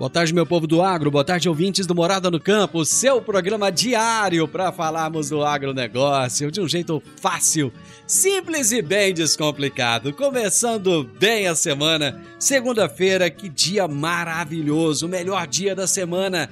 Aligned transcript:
Boa 0.00 0.08
tarde, 0.08 0.32
meu 0.32 0.46
povo 0.46 0.66
do 0.66 0.80
agro. 0.80 1.10
Boa 1.10 1.22
tarde, 1.22 1.46
ouvintes 1.46 1.86
do 1.86 1.94
Morada 1.94 2.30
no 2.30 2.40
Campo. 2.40 2.86
Seu 2.86 3.20
programa 3.20 3.70
diário 3.70 4.48
para 4.48 4.72
falarmos 4.72 5.28
do 5.28 5.44
agronegócio 5.44 6.50
de 6.50 6.58
um 6.58 6.66
jeito 6.66 7.02
fácil, 7.16 7.70
simples 8.06 8.72
e 8.72 8.80
bem 8.80 9.12
descomplicado. 9.12 10.14
Começando 10.14 11.04
bem 11.04 11.46
a 11.48 11.54
semana. 11.54 12.18
Segunda-feira, 12.38 13.28
que 13.28 13.46
dia 13.46 13.86
maravilhoso. 13.86 15.06
Melhor 15.06 15.46
dia 15.46 15.74
da 15.74 15.86
semana. 15.86 16.48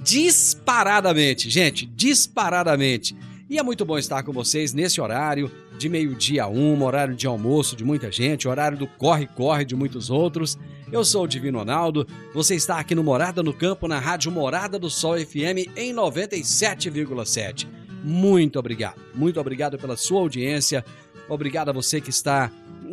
Disparadamente, 0.00 1.50
gente, 1.50 1.86
disparadamente. 1.86 3.16
E 3.50 3.58
é 3.58 3.62
muito 3.64 3.84
bom 3.84 3.98
estar 3.98 4.22
com 4.22 4.32
vocês 4.32 4.72
nesse 4.72 5.00
horário 5.00 5.50
de 5.76 5.88
meio-dia 5.88 6.44
a 6.44 6.46
uma, 6.46 6.84
horário 6.84 7.16
de 7.16 7.26
almoço 7.26 7.74
de 7.74 7.84
muita 7.84 8.12
gente, 8.12 8.46
horário 8.46 8.78
do 8.78 8.86
corre-corre 8.86 9.64
de 9.64 9.74
muitos 9.74 10.10
outros. 10.10 10.56
Eu 10.94 11.04
sou 11.04 11.24
o 11.24 11.26
Divino 11.26 11.58
Ronaldo, 11.58 12.06
você 12.32 12.54
está 12.54 12.78
aqui 12.78 12.94
no 12.94 13.02
Morada 13.02 13.42
no 13.42 13.52
Campo, 13.52 13.88
na 13.88 13.98
Rádio 13.98 14.30
Morada 14.30 14.78
do 14.78 14.88
Sol 14.88 15.18
FM 15.18 15.74
em 15.74 15.92
97,7. 15.92 17.66
Muito 18.04 18.60
obrigado, 18.60 19.00
muito 19.12 19.40
obrigado 19.40 19.76
pela 19.76 19.96
sua 19.96 20.20
audiência, 20.20 20.84
obrigado 21.28 21.70
a 21.70 21.72
você 21.72 22.00
que 22.00 22.10
está 22.10 22.48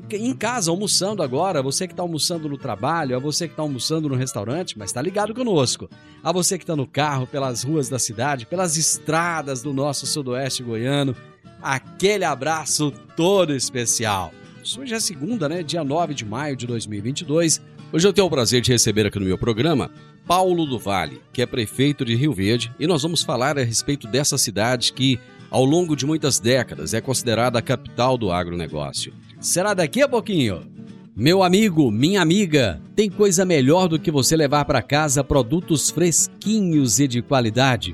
em 0.10 0.36
casa 0.36 0.72
almoçando 0.72 1.22
agora, 1.22 1.62
você 1.62 1.86
que 1.86 1.94
está 1.94 2.02
almoçando 2.02 2.50
no 2.50 2.58
trabalho, 2.58 3.16
a 3.16 3.20
você 3.20 3.48
que 3.48 3.54
está 3.54 3.62
almoçando 3.62 4.10
no 4.10 4.16
restaurante, 4.16 4.80
mas 4.80 4.90
está 4.90 5.00
ligado 5.00 5.32
conosco. 5.36 5.88
A 6.24 6.32
você 6.32 6.58
que 6.58 6.64
está 6.64 6.76
no 6.76 6.88
carro, 6.88 7.28
pelas 7.28 7.62
ruas 7.62 7.88
da 7.88 8.00
cidade, 8.00 8.48
pelas 8.48 8.78
estradas 8.78 9.62
do 9.62 9.72
nosso 9.72 10.08
sudoeste 10.08 10.64
goiano, 10.64 11.16
aquele 11.62 12.26
abraço 12.26 12.92
todo 13.16 13.54
especial. 13.54 14.34
Hoje 14.80 14.96
é 14.96 15.00
segunda, 15.00 15.48
né? 15.48 15.62
Dia 15.62 15.84
9 15.84 16.16
de 16.16 16.26
maio 16.26 16.56
de 16.56 16.66
2022. 16.66 17.62
Hoje 17.94 18.08
eu 18.08 18.14
tenho 18.14 18.28
o 18.28 18.30
prazer 18.30 18.62
de 18.62 18.72
receber 18.72 19.06
aqui 19.06 19.20
no 19.20 19.26
meu 19.26 19.38
programa 19.38 19.92
Paulo 20.26 20.66
do 20.66 20.80
Vale, 20.80 21.20
que 21.34 21.42
é 21.42 21.46
prefeito 21.46 22.06
de 22.06 22.16
Rio 22.16 22.32
Verde, 22.32 22.72
e 22.80 22.88
nós 22.88 23.04
vamos 23.04 23.22
falar 23.22 23.60
a 23.60 23.64
respeito 23.66 24.08
dessa 24.08 24.38
cidade 24.38 24.94
que, 24.94 25.20
ao 25.50 25.66
longo 25.66 25.94
de 25.94 26.06
muitas 26.06 26.40
décadas, 26.40 26.94
é 26.94 27.02
considerada 27.02 27.60
a 27.60 27.62
capital 27.62 28.18
do 28.18 28.32
agronegócio. 28.32 29.14
Será 29.42 29.74
daqui 29.74 30.02
a 30.02 30.08
pouquinho. 30.08 30.62
Meu 31.14 31.44
amigo, 31.44 31.92
minha 31.92 32.22
amiga, 32.22 32.82
tem 32.96 33.10
coisa 33.10 33.44
melhor 33.44 33.90
do 33.90 34.00
que 34.00 34.10
você 34.10 34.38
levar 34.38 34.64
para 34.64 34.82
casa 34.82 35.22
produtos 35.22 35.90
fresquinhos 35.90 36.98
e 36.98 37.10
de 37.10 37.22
qualidade. 37.22 37.94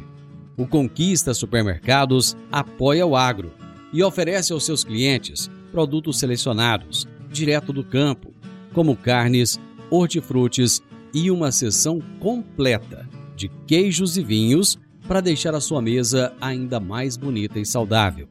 O 0.55 0.67
Conquista 0.67 1.33
Supermercados 1.33 2.37
apoia 2.51 3.03
o 3.03 3.15
agro 3.15 3.51
e 3.91 4.03
oferece 4.03 4.53
aos 4.53 4.63
seus 4.63 4.83
clientes 4.83 5.49
produtos 5.71 6.19
selecionados, 6.19 7.07
direto 7.31 7.73
do 7.73 7.83
campo, 7.83 8.31
como 8.73 8.95
carnes, 8.95 9.59
hortifrutis 9.89 10.81
e 11.13 11.31
uma 11.31 11.51
seção 11.51 11.99
completa 12.19 13.07
de 13.35 13.49
queijos 13.65 14.17
e 14.17 14.23
vinhos 14.23 14.77
para 15.07 15.21
deixar 15.21 15.55
a 15.55 15.61
sua 15.61 15.81
mesa 15.81 16.33
ainda 16.41 16.79
mais 16.79 17.15
bonita 17.15 17.59
e 17.59 17.65
saudável. 17.65 18.27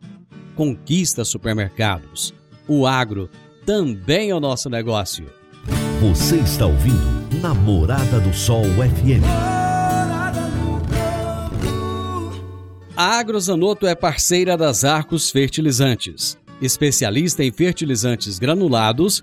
Conquista 0.55 1.25
Supermercados. 1.25 2.34
O 2.69 2.87
agro 2.87 3.31
também 3.65 4.31
é 4.31 4.34
o 4.34 4.41
nosso 4.41 4.69
negócio. 4.69 5.27
Você 6.00 6.37
está 6.37 6.67
ouvindo 6.67 7.41
Namorada 7.41 8.21
do 8.21 8.33
Sol 8.34 8.65
FM. 8.65 9.25
A 12.97 13.19
Agrozanoto 13.19 13.87
é 13.87 13.94
parceira 13.94 14.56
das 14.56 14.84
Arcos 14.84 15.31
Fertilizantes, 15.31 16.38
especialista 16.62 17.44
em 17.44 17.53
fertilizantes 17.53 18.38
granulados 18.38 19.23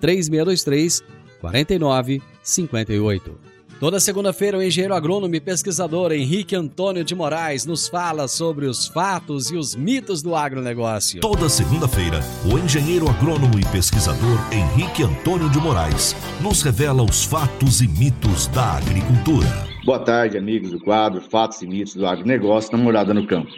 3623 0.00 1.02
4958. 1.40 3.56
Toda 3.78 4.00
segunda-feira, 4.00 4.56
o 4.56 4.62
engenheiro 4.62 4.94
agrônomo 4.94 5.34
e 5.34 5.40
pesquisador 5.40 6.10
Henrique 6.10 6.56
Antônio 6.56 7.04
de 7.04 7.14
Moraes 7.14 7.66
nos 7.66 7.88
fala 7.88 8.26
sobre 8.26 8.64
os 8.64 8.86
fatos 8.86 9.50
e 9.50 9.56
os 9.56 9.76
mitos 9.76 10.22
do 10.22 10.34
agronegócio. 10.34 11.20
Toda 11.20 11.46
segunda-feira, 11.50 12.20
o 12.50 12.58
engenheiro 12.58 13.06
agrônomo 13.06 13.60
e 13.60 13.64
pesquisador 13.66 14.38
Henrique 14.50 15.02
Antônio 15.02 15.50
de 15.50 15.58
Moraes 15.58 16.16
nos 16.40 16.62
revela 16.62 17.02
os 17.02 17.24
fatos 17.24 17.82
e 17.82 17.88
mitos 17.88 18.46
da 18.46 18.78
agricultura. 18.78 19.68
Boa 19.84 19.98
tarde, 19.98 20.38
amigos 20.38 20.70
do 20.70 20.80
quadro 20.80 21.20
Fatos 21.20 21.60
e 21.60 21.66
Mitos 21.66 21.94
do 21.94 22.06
Agronegócio 22.06 22.72
na 22.72 22.82
Morada 22.82 23.12
no 23.12 23.26
Campo. 23.26 23.52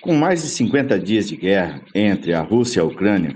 Com 0.00 0.14
mais 0.14 0.42
de 0.42 0.48
50 0.48 0.98
dias 0.98 1.28
de 1.28 1.36
guerra 1.36 1.82
entre 1.94 2.32
a 2.32 2.40
Rússia 2.40 2.80
e 2.80 2.82
a 2.82 2.86
Ucrânia, 2.86 3.34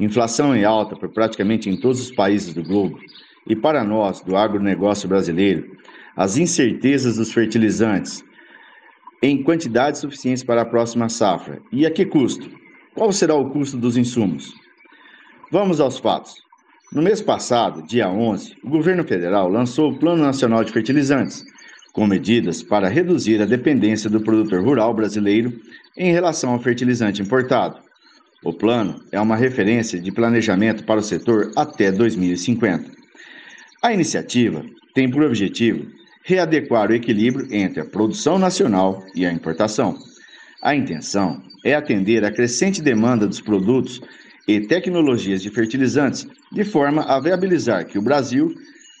inflação 0.00 0.54
em 0.54 0.64
alta 0.64 0.96
por 0.96 1.08
praticamente 1.08 1.68
em 1.68 1.76
todos 1.76 2.00
os 2.00 2.10
países 2.10 2.54
do 2.54 2.62
globo, 2.62 2.98
e 3.46 3.56
para 3.56 3.82
nós, 3.82 4.20
do 4.20 4.36
agronegócio 4.36 5.08
brasileiro, 5.08 5.76
as 6.16 6.36
incertezas 6.36 7.16
dos 7.16 7.32
fertilizantes 7.32 8.24
em 9.22 9.42
quantidades 9.42 10.00
suficientes 10.00 10.44
para 10.44 10.62
a 10.62 10.66
próxima 10.66 11.08
safra. 11.08 11.60
E 11.72 11.86
a 11.86 11.90
que 11.90 12.04
custo? 12.04 12.50
Qual 12.94 13.12
será 13.12 13.34
o 13.34 13.50
custo 13.50 13.76
dos 13.76 13.96
insumos? 13.96 14.52
Vamos 15.50 15.80
aos 15.80 15.98
fatos. 15.98 16.34
No 16.92 17.02
mês 17.02 17.20
passado, 17.20 17.82
dia 17.82 18.08
11, 18.08 18.56
o 18.62 18.70
governo 18.70 19.04
federal 19.04 19.48
lançou 19.48 19.90
o 19.90 19.98
Plano 19.98 20.22
Nacional 20.22 20.64
de 20.64 20.72
Fertilizantes, 20.72 21.44
com 21.92 22.06
medidas 22.06 22.62
para 22.62 22.88
reduzir 22.88 23.42
a 23.42 23.46
dependência 23.46 24.08
do 24.08 24.20
produtor 24.20 24.62
rural 24.62 24.94
brasileiro 24.94 25.52
em 25.96 26.12
relação 26.12 26.52
ao 26.52 26.60
fertilizante 26.60 27.20
importado. 27.20 27.87
O 28.44 28.52
plano 28.52 29.02
é 29.10 29.20
uma 29.20 29.34
referência 29.34 29.98
de 29.98 30.12
planejamento 30.12 30.84
para 30.84 31.00
o 31.00 31.02
setor 31.02 31.50
até 31.56 31.90
2050. 31.90 32.88
A 33.82 33.92
iniciativa 33.92 34.64
tem 34.94 35.10
por 35.10 35.22
objetivo 35.24 35.86
readequar 36.22 36.90
o 36.90 36.94
equilíbrio 36.94 37.48
entre 37.50 37.80
a 37.80 37.84
produção 37.84 38.38
nacional 38.38 39.04
e 39.14 39.26
a 39.26 39.32
importação. 39.32 39.98
A 40.62 40.74
intenção 40.74 41.42
é 41.64 41.74
atender 41.74 42.24
à 42.24 42.30
crescente 42.30 42.80
demanda 42.80 43.26
dos 43.26 43.40
produtos 43.40 44.00
e 44.46 44.60
tecnologias 44.60 45.42
de 45.42 45.50
fertilizantes, 45.50 46.26
de 46.52 46.64
forma 46.64 47.02
a 47.02 47.18
viabilizar 47.18 47.86
que 47.86 47.98
o 47.98 48.02
Brasil 48.02 48.54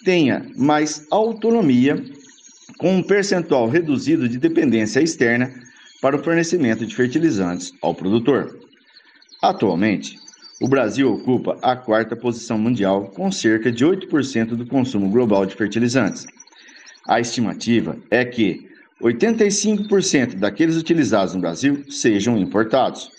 tenha 0.04 0.46
mais 0.56 1.06
autonomia 1.10 2.02
com 2.78 2.96
um 2.96 3.02
percentual 3.02 3.68
reduzido 3.68 4.28
de 4.28 4.38
dependência 4.38 5.00
externa 5.00 5.52
para 6.00 6.16
o 6.16 6.22
fornecimento 6.22 6.84
de 6.84 6.94
fertilizantes 6.94 7.72
ao 7.80 7.94
produtor. 7.94 8.67
Atualmente, 9.40 10.18
o 10.60 10.66
Brasil 10.66 11.12
ocupa 11.12 11.56
a 11.62 11.76
quarta 11.76 12.16
posição 12.16 12.58
mundial, 12.58 13.12
com 13.14 13.30
cerca 13.30 13.70
de 13.70 13.84
8% 13.84 14.56
do 14.56 14.66
consumo 14.66 15.08
global 15.08 15.46
de 15.46 15.54
fertilizantes. 15.54 16.26
A 17.06 17.20
estimativa 17.20 17.96
é 18.10 18.24
que 18.24 18.68
85% 19.00 20.34
daqueles 20.34 20.76
utilizados 20.76 21.34
no 21.34 21.40
Brasil 21.40 21.84
sejam 21.88 22.36
importados. 22.36 23.10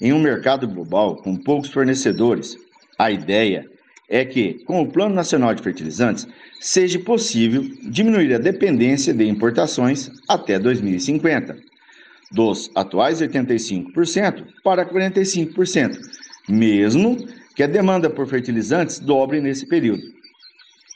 Em 0.00 0.12
um 0.12 0.18
mercado 0.18 0.66
global 0.66 1.16
com 1.16 1.36
poucos 1.36 1.70
fornecedores, 1.70 2.56
a 2.98 3.10
ideia 3.10 3.66
é 4.08 4.24
que, 4.24 4.54
com 4.64 4.80
o 4.80 4.90
Plano 4.90 5.14
Nacional 5.14 5.54
de 5.54 5.62
Fertilizantes, 5.62 6.26
seja 6.60 6.98
possível 6.98 7.62
diminuir 7.90 8.32
a 8.34 8.38
dependência 8.38 9.12
de 9.12 9.28
importações 9.28 10.10
até 10.26 10.58
2050, 10.58 11.67
dos 12.30 12.70
atuais 12.74 13.20
85% 13.20 14.44
para 14.62 14.84
45%, 14.84 15.98
mesmo 16.48 17.16
que 17.54 17.62
a 17.62 17.66
demanda 17.66 18.08
por 18.08 18.26
fertilizantes 18.26 18.98
dobre 18.98 19.40
nesse 19.40 19.66
período. 19.66 20.02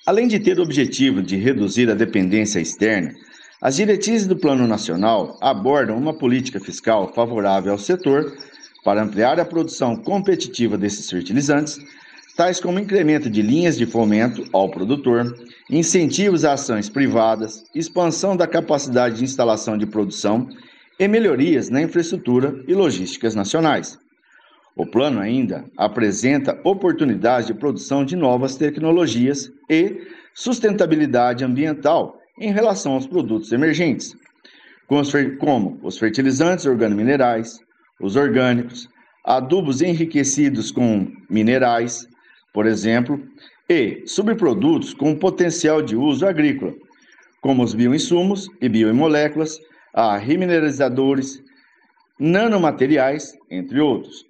Além 0.07 0.27
de 0.29 0.41
ter 0.41 0.59
o 0.59 0.63
objetivo 0.63 1.23
de 1.23 1.37
reduzir 1.37 1.91
a 1.91 1.95
dependência 1.95 2.61
externa, 2.61 3.13
as 3.61 3.77
diretrizes 3.77 4.27
do 4.27 4.37
Plano 4.37 4.67
Nacional 4.67 5.39
abordam 5.41 5.97
uma 5.97 6.13
política 6.13 6.59
fiscal 6.59 7.13
favorável 7.15 7.73
ao 7.73 7.79
setor 7.79 8.37
para 8.85 9.03
ampliar 9.03 9.39
a 9.39 9.45
produção 9.45 9.95
competitiva 9.95 10.77
desses 10.77 11.09
fertilizantes, 11.09 11.79
tais 12.37 12.61
como 12.61 12.81
incremento 12.81 13.31
de 13.31 13.41
linhas 13.41 13.79
de 13.79 13.87
fomento 13.87 14.45
ao 14.53 14.69
produtor, 14.69 15.33
incentivos 15.71 16.45
a 16.45 16.55
ações 16.55 16.89
privadas, 16.89 17.65
expansão 17.73 18.37
da 18.37 18.49
capacidade 18.49 19.19
de 19.19 19.25
instalação 19.25 19.79
de 19.79 19.87
produção 19.87 20.49
e 21.03 21.09
melhorias 21.09 21.69
na 21.69 21.83
infraestrutura 21.83 22.63
e 22.69 22.75
logísticas 22.75 23.35
nacionais. 23.35 23.99
O 24.77 24.87
plano 24.87 25.19
ainda 25.19 25.65
apresenta 25.77 26.61
oportunidades 26.63 27.49
de 27.49 27.55
produção 27.55 28.05
de 28.05 28.15
novas 28.15 28.55
tecnologias 28.55 29.51
e 29.69 30.01
sustentabilidade 30.33 31.45
ambiental 31.45 32.21
em 32.39 32.53
relação 32.53 32.93
aos 32.93 33.05
produtos 33.05 33.51
emergentes, 33.51 34.15
como 35.41 35.81
os 35.83 35.99
fertilizantes 35.99 36.67
organominerais, 36.67 37.59
os 38.01 38.15
orgânicos, 38.15 38.89
adubos 39.25 39.83
enriquecidos 39.83 40.71
com 40.71 41.11
minerais, 41.29 42.09
por 42.55 42.65
exemplo, 42.65 43.21
e 43.69 44.05
subprodutos 44.07 44.95
com 44.95 45.17
potencial 45.17 45.83
de 45.83 45.97
uso 45.97 46.25
agrícola, 46.25 46.73
como 47.41 47.65
os 47.65 47.75
bioinsumos 47.75 48.49
e 48.61 48.69
biomoléculas, 48.69 49.59
a 49.93 50.17
remineralizadores, 50.17 51.43
nanomateriais, 52.19 53.37
entre 53.51 53.81
outros. 53.81 54.25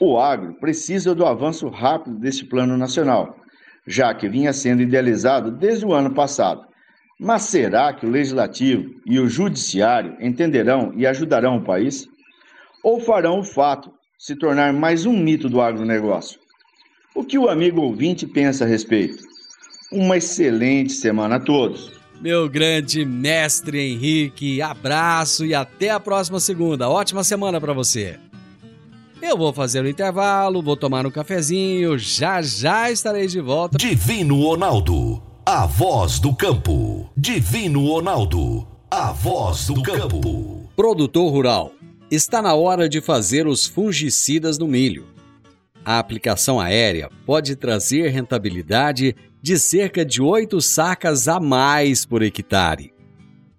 O 0.00 0.18
agro 0.18 0.54
precisa 0.54 1.14
do 1.14 1.26
avanço 1.26 1.68
rápido 1.68 2.18
deste 2.18 2.44
plano 2.44 2.76
nacional, 2.76 3.36
já 3.86 4.14
que 4.14 4.28
vinha 4.28 4.52
sendo 4.52 4.82
idealizado 4.82 5.50
desde 5.50 5.84
o 5.84 5.92
ano 5.92 6.14
passado. 6.14 6.66
Mas 7.18 7.42
será 7.42 7.92
que 7.92 8.06
o 8.06 8.10
legislativo 8.10 8.94
e 9.04 9.18
o 9.18 9.28
judiciário 9.28 10.16
entenderão 10.20 10.92
e 10.94 11.04
ajudarão 11.04 11.56
o 11.56 11.64
país? 11.64 12.06
Ou 12.84 13.00
farão 13.00 13.40
o 13.40 13.44
fato 13.44 13.92
se 14.16 14.36
tornar 14.36 14.72
mais 14.72 15.04
um 15.04 15.16
mito 15.16 15.48
do 15.48 15.60
agronegócio? 15.60 16.38
O 17.14 17.24
que 17.24 17.36
o 17.36 17.48
amigo 17.48 17.80
ouvinte 17.80 18.24
pensa 18.24 18.64
a 18.64 18.68
respeito? 18.68 19.24
Uma 19.90 20.18
excelente 20.18 20.92
semana 20.92 21.36
a 21.36 21.40
todos. 21.40 21.97
Meu 22.20 22.48
grande 22.48 23.04
mestre 23.04 23.78
Henrique, 23.78 24.60
abraço 24.60 25.46
e 25.46 25.54
até 25.54 25.90
a 25.90 26.00
próxima 26.00 26.40
segunda. 26.40 26.88
Ótima 26.88 27.22
semana 27.22 27.60
para 27.60 27.72
você. 27.72 28.18
Eu 29.22 29.36
vou 29.36 29.52
fazer 29.52 29.84
o 29.84 29.88
intervalo, 29.88 30.62
vou 30.62 30.76
tomar 30.76 31.06
um 31.06 31.10
cafezinho, 31.10 31.96
já 31.96 32.42
já 32.42 32.90
estarei 32.90 33.28
de 33.28 33.40
volta. 33.40 33.78
Divino 33.78 34.42
Ronaldo, 34.42 35.22
a 35.46 35.64
voz 35.64 36.18
do 36.18 36.34
campo. 36.34 37.08
Divino 37.16 37.86
Ronaldo, 37.86 38.66
a 38.90 39.12
voz 39.12 39.66
do 39.66 39.80
campo. 39.80 40.68
Produtor 40.74 41.30
rural, 41.30 41.72
está 42.10 42.42
na 42.42 42.54
hora 42.54 42.88
de 42.88 43.00
fazer 43.00 43.46
os 43.46 43.66
fungicidas 43.66 44.58
no 44.58 44.66
milho 44.66 45.06
a 45.88 45.98
aplicação 45.98 46.60
aérea 46.60 47.08
pode 47.24 47.56
trazer 47.56 48.08
rentabilidade 48.08 49.16
de 49.40 49.58
cerca 49.58 50.04
de 50.04 50.20
8 50.20 50.60
sacas 50.60 51.28
a 51.28 51.38
mais 51.38 52.04
por 52.04 52.22
hectare. 52.22 52.92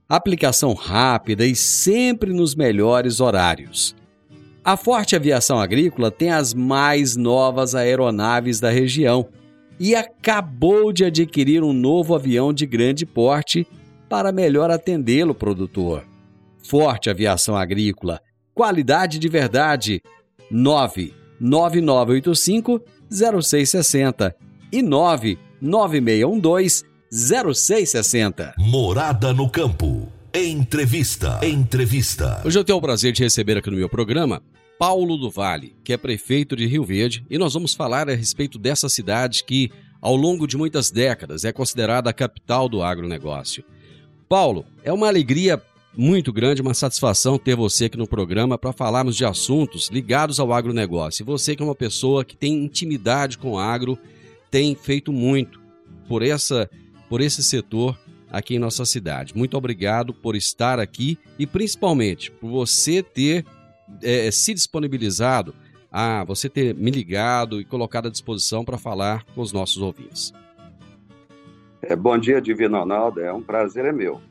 Aplicação 0.08 0.74
rápida 0.74 1.46
e 1.46 1.56
sempre 1.56 2.34
nos 2.34 2.56
melhores 2.56 3.20
horários. 3.20 3.96
A 4.64 4.76
Forte 4.76 5.16
Aviação 5.16 5.60
Agrícola 5.60 6.12
tem 6.12 6.31
as 6.31 6.54
mais 6.54 7.16
novas 7.16 7.76
aeronaves 7.76 8.60
da 8.60 8.70
região 8.70 9.30
e 9.80 9.96
acabou 9.96 10.92
de 10.92 11.06
adquirir 11.06 11.64
um 11.64 11.72
novo 11.72 12.14
avião 12.14 12.52
de 12.52 12.66
grande 12.66 13.06
porte 13.06 13.66
para 14.10 14.32
melhor 14.32 14.70
atendê-lo, 14.70 15.34
produtor. 15.34 16.06
Forte 16.62 17.10
Aviação 17.10 17.56
Agrícola, 17.56 18.20
qualidade 18.54 19.18
de 19.18 19.30
verdade. 19.30 20.02
9 20.52 21.14
9985 21.40 22.82
0660 23.10 24.36
e 24.72 24.82
99612 25.62 26.90
0660. 27.12 28.54
Morada 28.58 29.34
no 29.34 29.50
campo. 29.50 30.08
Entrevista. 30.34 31.40
Entrevista. 31.44 32.42
Hoje 32.46 32.60
eu 32.60 32.64
tenho 32.64 32.78
o 32.78 32.82
prazer 32.82 33.12
de 33.12 33.24
receber 33.24 33.58
aqui 33.58 33.72
no 33.72 33.78
meu 33.78 33.90
programa 33.90 34.44
Paulo 34.78 35.18
do 35.18 35.30
Vale, 35.30 35.76
que 35.84 35.92
é 35.92 35.98
prefeito 35.98 36.56
de 36.56 36.68
Rio 36.68 36.84
Verde, 36.84 37.26
e 37.30 37.38
nós 37.38 37.54
vamos 37.54 37.74
falar 37.74 38.08
a 38.08 38.14
respeito 38.14 38.60
dessa 38.60 38.88
cidade 38.88 39.44
que, 39.44 39.72
ao 40.00 40.16
longo 40.16 40.46
de 40.46 40.56
muitas 40.56 40.92
décadas, 40.92 41.44
é 41.44 41.52
considerada 41.52 42.12
a 42.12 42.14
capital 42.14 42.70
do 42.70 42.84
agronegócio. 42.84 43.64
Paulo, 44.30 44.66
é 44.84 44.94
uma 44.94 45.08
alegria 45.08 45.60
muito 45.98 46.32
grande, 46.32 46.62
uma 46.62 46.76
satisfação 46.76 47.40
ter 47.40 47.56
você 47.56 47.86
aqui 47.86 47.98
no 47.98 48.08
programa 48.08 48.58
para 48.58 48.72
falarmos 48.72 49.18
de 49.18 49.26
assuntos 49.26 49.90
ligados 49.90 50.40
ao 50.40 50.54
agronegócio. 50.54 51.24
E 51.24 51.26
você 51.26 51.56
que 51.56 51.64
é 51.64 51.66
uma 51.66 51.76
pessoa 51.76 52.24
que 52.24 52.38
tem 52.38 52.64
intimidade 52.64 53.38
com 53.38 53.54
o 53.54 53.60
agro, 53.60 53.98
tem 54.50 54.75
feito 54.75 55.12
muito 55.12 55.62
por 56.08 56.22
essa 56.22 56.70
por 57.10 57.22
esse 57.22 57.41
setor 57.41 57.98
aqui 58.29 58.56
em 58.56 58.60
nossa 58.60 58.86
cidade. 58.86 59.36
Muito 59.36 59.58
obrigado 59.58 60.13
por 60.13 60.36
estar 60.36 60.79
aqui 60.79 61.18
e 61.39 61.48
principalmente 61.48 62.32
por 62.32 62.50
você 62.50 63.01
ter 63.01 63.46
é, 64.03 64.29
se 64.29 64.53
disponibilizado 64.53 65.56
a 65.91 66.24
você 66.24 66.48
ter 66.48 66.75
me 66.75 66.91
ligado 66.91 67.60
e 67.60 67.65
colocado 67.65 68.08
à 68.08 68.12
disposição 68.12 68.63
para 68.63 68.77
falar 68.77 69.25
com 69.34 69.41
os 69.41 69.51
nossos 69.51 69.82
ouvintes. 69.82 70.32
É, 71.82 71.96
bom 71.96 72.15
dia, 72.18 72.39
Divino 72.39 72.77
Ronaldo. 72.77 73.22
É 73.22 73.34
um 73.34 73.41
prazer 73.41 73.86
é 73.86 73.91
meu. 73.91 74.22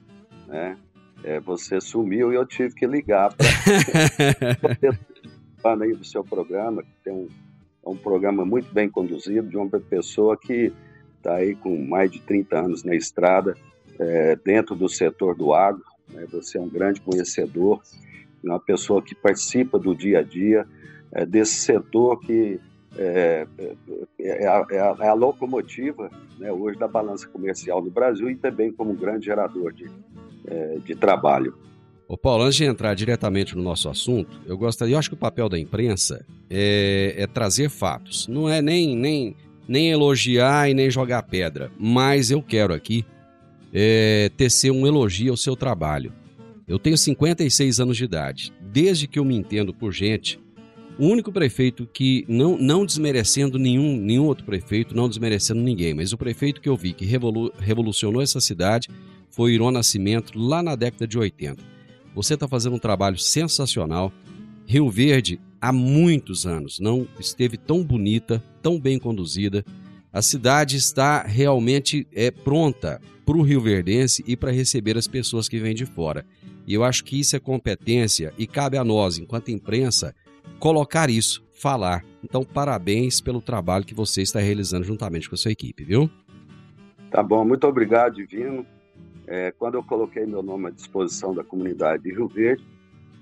Né? 0.46 0.76
é, 1.24 1.40
você 1.40 1.80
sumiu 1.80 2.32
e 2.32 2.36
eu 2.36 2.46
tive 2.46 2.74
que 2.74 2.86
ligar 2.86 3.34
para 5.62 5.84
aí 5.84 5.92
do 5.92 6.04
seu 6.04 6.22
programa, 6.22 6.82
que 6.82 6.92
tem 7.04 7.12
um, 7.12 7.28
é 7.88 7.90
um 7.90 7.96
programa 7.96 8.44
muito 8.44 8.72
bem 8.72 8.88
conduzido, 8.88 9.48
de 9.48 9.56
uma 9.56 9.68
pessoa 9.80 10.36
que 10.36 10.72
está 11.16 11.36
aí 11.36 11.54
com 11.54 11.76
mais 11.84 12.10
de 12.10 12.20
30 12.20 12.58
anos 12.58 12.84
na 12.84 12.94
estrada, 12.94 13.56
é, 13.98 14.36
dentro 14.36 14.76
do 14.76 14.88
setor 14.88 15.34
do 15.34 15.54
agro. 15.54 15.84
Né? 16.12 16.26
Você 16.30 16.58
é 16.58 16.60
um 16.60 16.68
grande 16.68 17.00
conhecedor, 17.00 17.80
uma 18.44 18.60
pessoa 18.60 19.02
que 19.02 19.14
participa 19.14 19.78
do 19.78 19.94
dia 19.94 20.20
a 20.20 20.22
dia 20.22 20.66
é, 21.10 21.24
desse 21.24 21.54
setor 21.54 22.20
que 22.20 22.60
é, 22.96 23.46
é, 23.58 23.76
é, 24.18 24.46
a, 24.46 24.66
é, 24.70 24.80
a, 24.80 24.96
é, 25.00 25.08
a, 25.08 25.14
locomotiva 25.14 26.10
né, 26.38 26.52
hoje 26.52 26.78
da 26.78 26.88
balança 26.88 27.26
comercial 27.28 27.82
no 27.82 27.90
Brasil 27.90 28.30
e 28.30 28.36
também 28.36 28.72
como 28.72 28.90
um 28.90 28.96
grande 28.96 29.26
gerador 29.26 29.72
de, 29.72 29.90
é, 30.46 30.78
de 30.84 30.94
trabalho. 30.94 31.56
Ô 32.08 32.16
Paulo, 32.16 32.44
antes 32.44 32.56
de 32.56 32.64
entrar 32.64 32.94
diretamente 32.94 33.54
no 33.54 33.62
nosso 33.62 33.86
assunto, 33.86 34.40
eu 34.46 34.56
gostaria, 34.56 34.94
eu 34.94 34.98
acho 34.98 35.10
que 35.10 35.14
o 35.14 35.18
papel 35.18 35.46
da 35.46 35.58
imprensa 35.58 36.24
é, 36.48 37.14
é 37.18 37.26
trazer 37.26 37.68
fatos. 37.68 38.26
Não 38.26 38.48
é 38.48 38.62
nem, 38.62 38.96
nem, 38.96 39.36
nem 39.68 39.90
elogiar 39.90 40.70
e 40.70 40.74
nem 40.74 40.90
jogar 40.90 41.22
pedra, 41.24 41.70
mas 41.78 42.30
eu 42.30 42.40
quero 42.40 42.72
aqui 42.72 43.04
é, 43.74 44.30
tecer 44.38 44.70
um 44.70 44.86
elogio 44.86 45.32
ao 45.32 45.36
seu 45.36 45.54
trabalho. 45.54 46.10
Eu 46.66 46.78
tenho 46.78 46.96
56 46.96 47.78
anos 47.78 47.98
de 47.98 48.04
idade. 48.04 48.54
Desde 48.72 49.06
que 49.06 49.18
eu 49.18 49.24
me 49.24 49.36
entendo 49.36 49.74
por 49.74 49.92
gente, 49.92 50.40
o 50.98 51.06
único 51.06 51.30
prefeito 51.30 51.86
que, 51.86 52.24
não, 52.26 52.56
não 52.56 52.86
desmerecendo 52.86 53.58
nenhum, 53.58 53.98
nenhum 53.98 54.24
outro 54.24 54.46
prefeito, 54.46 54.96
não 54.96 55.10
desmerecendo 55.10 55.60
ninguém, 55.60 55.92
mas 55.92 56.14
o 56.14 56.18
prefeito 56.18 56.62
que 56.62 56.70
eu 56.70 56.76
vi 56.76 56.94
que 56.94 57.04
revolu, 57.04 57.52
revolucionou 57.58 58.22
essa 58.22 58.40
cidade 58.40 58.88
foi 59.30 59.52
Irô 59.52 59.70
Nascimento 59.70 60.38
lá 60.38 60.62
na 60.62 60.74
década 60.74 61.06
de 61.06 61.18
80. 61.18 61.77
Você 62.14 62.34
está 62.34 62.48
fazendo 62.48 62.76
um 62.76 62.78
trabalho 62.78 63.18
sensacional. 63.18 64.12
Rio 64.66 64.90
Verde, 64.90 65.40
há 65.60 65.72
muitos 65.72 66.46
anos, 66.46 66.78
não 66.78 67.06
esteve 67.18 67.56
tão 67.56 67.84
bonita, 67.84 68.42
tão 68.62 68.78
bem 68.78 68.98
conduzida. 68.98 69.64
A 70.12 70.22
cidade 70.22 70.76
está 70.76 71.22
realmente 71.22 72.06
é, 72.12 72.30
pronta 72.30 73.00
para 73.24 73.36
o 73.36 73.42
Rio 73.42 73.60
Verdense 73.60 74.24
e 74.26 74.36
para 74.36 74.50
receber 74.50 74.96
as 74.96 75.06
pessoas 75.06 75.48
que 75.48 75.58
vêm 75.58 75.74
de 75.74 75.84
fora. 75.84 76.24
E 76.66 76.74
eu 76.74 76.84
acho 76.84 77.04
que 77.04 77.18
isso 77.18 77.36
é 77.36 77.38
competência 77.38 78.32
e 78.36 78.46
cabe 78.46 78.76
a 78.76 78.84
nós, 78.84 79.18
enquanto 79.18 79.50
imprensa, 79.50 80.14
colocar 80.58 81.08
isso, 81.08 81.42
falar. 81.52 82.04
Então, 82.22 82.44
parabéns 82.44 83.20
pelo 83.20 83.40
trabalho 83.40 83.84
que 83.84 83.94
você 83.94 84.22
está 84.22 84.40
realizando 84.40 84.84
juntamente 84.84 85.28
com 85.28 85.34
a 85.34 85.38
sua 85.38 85.52
equipe, 85.52 85.84
viu? 85.84 86.10
Tá 87.10 87.22
bom, 87.22 87.44
muito 87.44 87.66
obrigado, 87.66 88.14
Divino. 88.14 88.66
É, 89.28 89.52
quando 89.52 89.74
eu 89.74 89.82
coloquei 89.82 90.24
meu 90.24 90.42
nome 90.42 90.68
à 90.68 90.70
disposição 90.70 91.34
da 91.34 91.44
comunidade 91.44 92.02
de 92.02 92.12
Rio 92.12 92.26
Verde, 92.26 92.64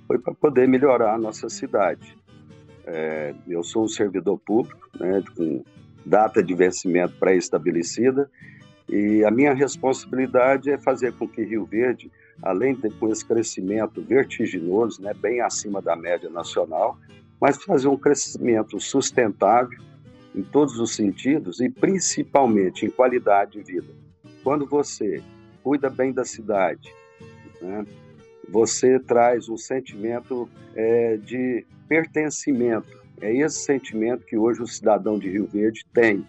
foi 0.07 0.19
para 0.19 0.33
poder 0.33 0.69
melhorar 0.69 1.15
a 1.15 1.19
nossa 1.19 1.49
cidade. 1.49 2.17
É, 2.87 3.35
eu 3.49 3.65
sou 3.65 3.85
um 3.85 3.89
servidor 3.89 4.39
público, 4.39 4.89
né, 5.01 5.21
com 5.37 5.65
data 6.05 6.41
de 6.41 6.55
vencimento 6.55 7.15
pré-estabelecida, 7.19 8.31
e 8.89 9.25
a 9.25 9.33
minha 9.33 9.53
responsabilidade 9.53 10.71
é 10.71 10.79
fazer 10.79 11.13
com 11.15 11.27
que 11.27 11.43
Rio 11.43 11.65
Verde, 11.65 12.09
além 12.41 12.77
de 12.77 12.83
ter 12.83 12.93
esse 13.11 13.27
crescimento 13.27 14.01
vertiginoso, 14.01 15.03
né, 15.03 15.13
bem 15.13 15.41
acima 15.41 15.83
da 15.83 15.97
média 15.97 16.31
nacional, 16.31 16.97
mas 17.41 17.61
fazer 17.65 17.89
um 17.89 17.97
crescimento 17.97 18.79
sustentável 18.79 19.81
em 20.33 20.43
todos 20.43 20.79
os 20.79 20.95
sentidos 20.95 21.61
e 21.61 21.69
principalmente 21.69 22.87
em 22.87 22.91
qualidade 22.91 23.61
de 23.61 23.73
vida. 23.73 23.93
Quando 24.45 24.65
você 24.67 25.21
cuida 25.67 25.91
bem 25.91 26.13
da 26.13 26.25
cidade, 26.25 26.95
né, 27.61 27.85
você 28.49 29.01
traz 29.01 29.49
um 29.49 29.57
sentimento 29.57 30.49
é, 30.77 31.17
de 31.17 31.67
pertencimento. 31.89 32.87
É 33.21 33.35
esse 33.35 33.65
sentimento 33.65 34.25
que 34.25 34.37
hoje 34.37 34.63
o 34.63 34.67
cidadão 34.69 35.19
de 35.19 35.29
Rio 35.29 35.45
Verde 35.45 35.85
tem 35.93 36.25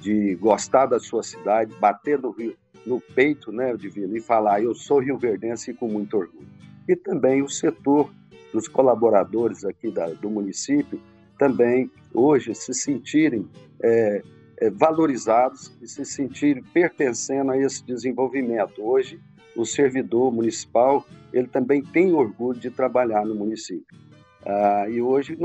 de 0.00 0.36
gostar 0.36 0.86
da 0.86 1.00
sua 1.00 1.24
cidade, 1.24 1.74
bater 1.80 2.20
no, 2.20 2.30
rio, 2.30 2.56
no 2.86 3.00
peito, 3.00 3.50
né, 3.50 3.76
Divino, 3.76 4.16
e 4.16 4.20
falar 4.20 4.62
eu 4.62 4.72
sou 4.72 5.00
rioverdense 5.00 5.74
com 5.74 5.88
muito 5.88 6.16
orgulho. 6.16 6.46
E 6.88 6.94
também 6.94 7.42
o 7.42 7.48
setor 7.48 8.08
dos 8.52 8.68
colaboradores 8.68 9.64
aqui 9.64 9.90
da, 9.90 10.06
do 10.10 10.30
município 10.30 11.00
também 11.36 11.90
hoje 12.14 12.54
se 12.54 12.72
sentirem 12.72 13.48
é, 13.82 14.22
valorizados 14.72 15.76
e 15.82 15.86
se 15.86 16.04
sentirem 16.04 16.62
pertencendo 16.62 17.52
a 17.52 17.58
esse 17.58 17.84
desenvolvimento. 17.84 18.82
Hoje, 18.82 19.20
o 19.56 19.64
servidor 19.64 20.32
municipal 20.32 21.04
ele 21.32 21.48
também 21.48 21.82
tem 21.82 22.12
orgulho 22.12 22.58
de 22.58 22.70
trabalhar 22.70 23.24
no 23.24 23.34
município. 23.34 23.96
Ah, 24.44 24.86
e 24.88 25.02
hoje 25.02 25.36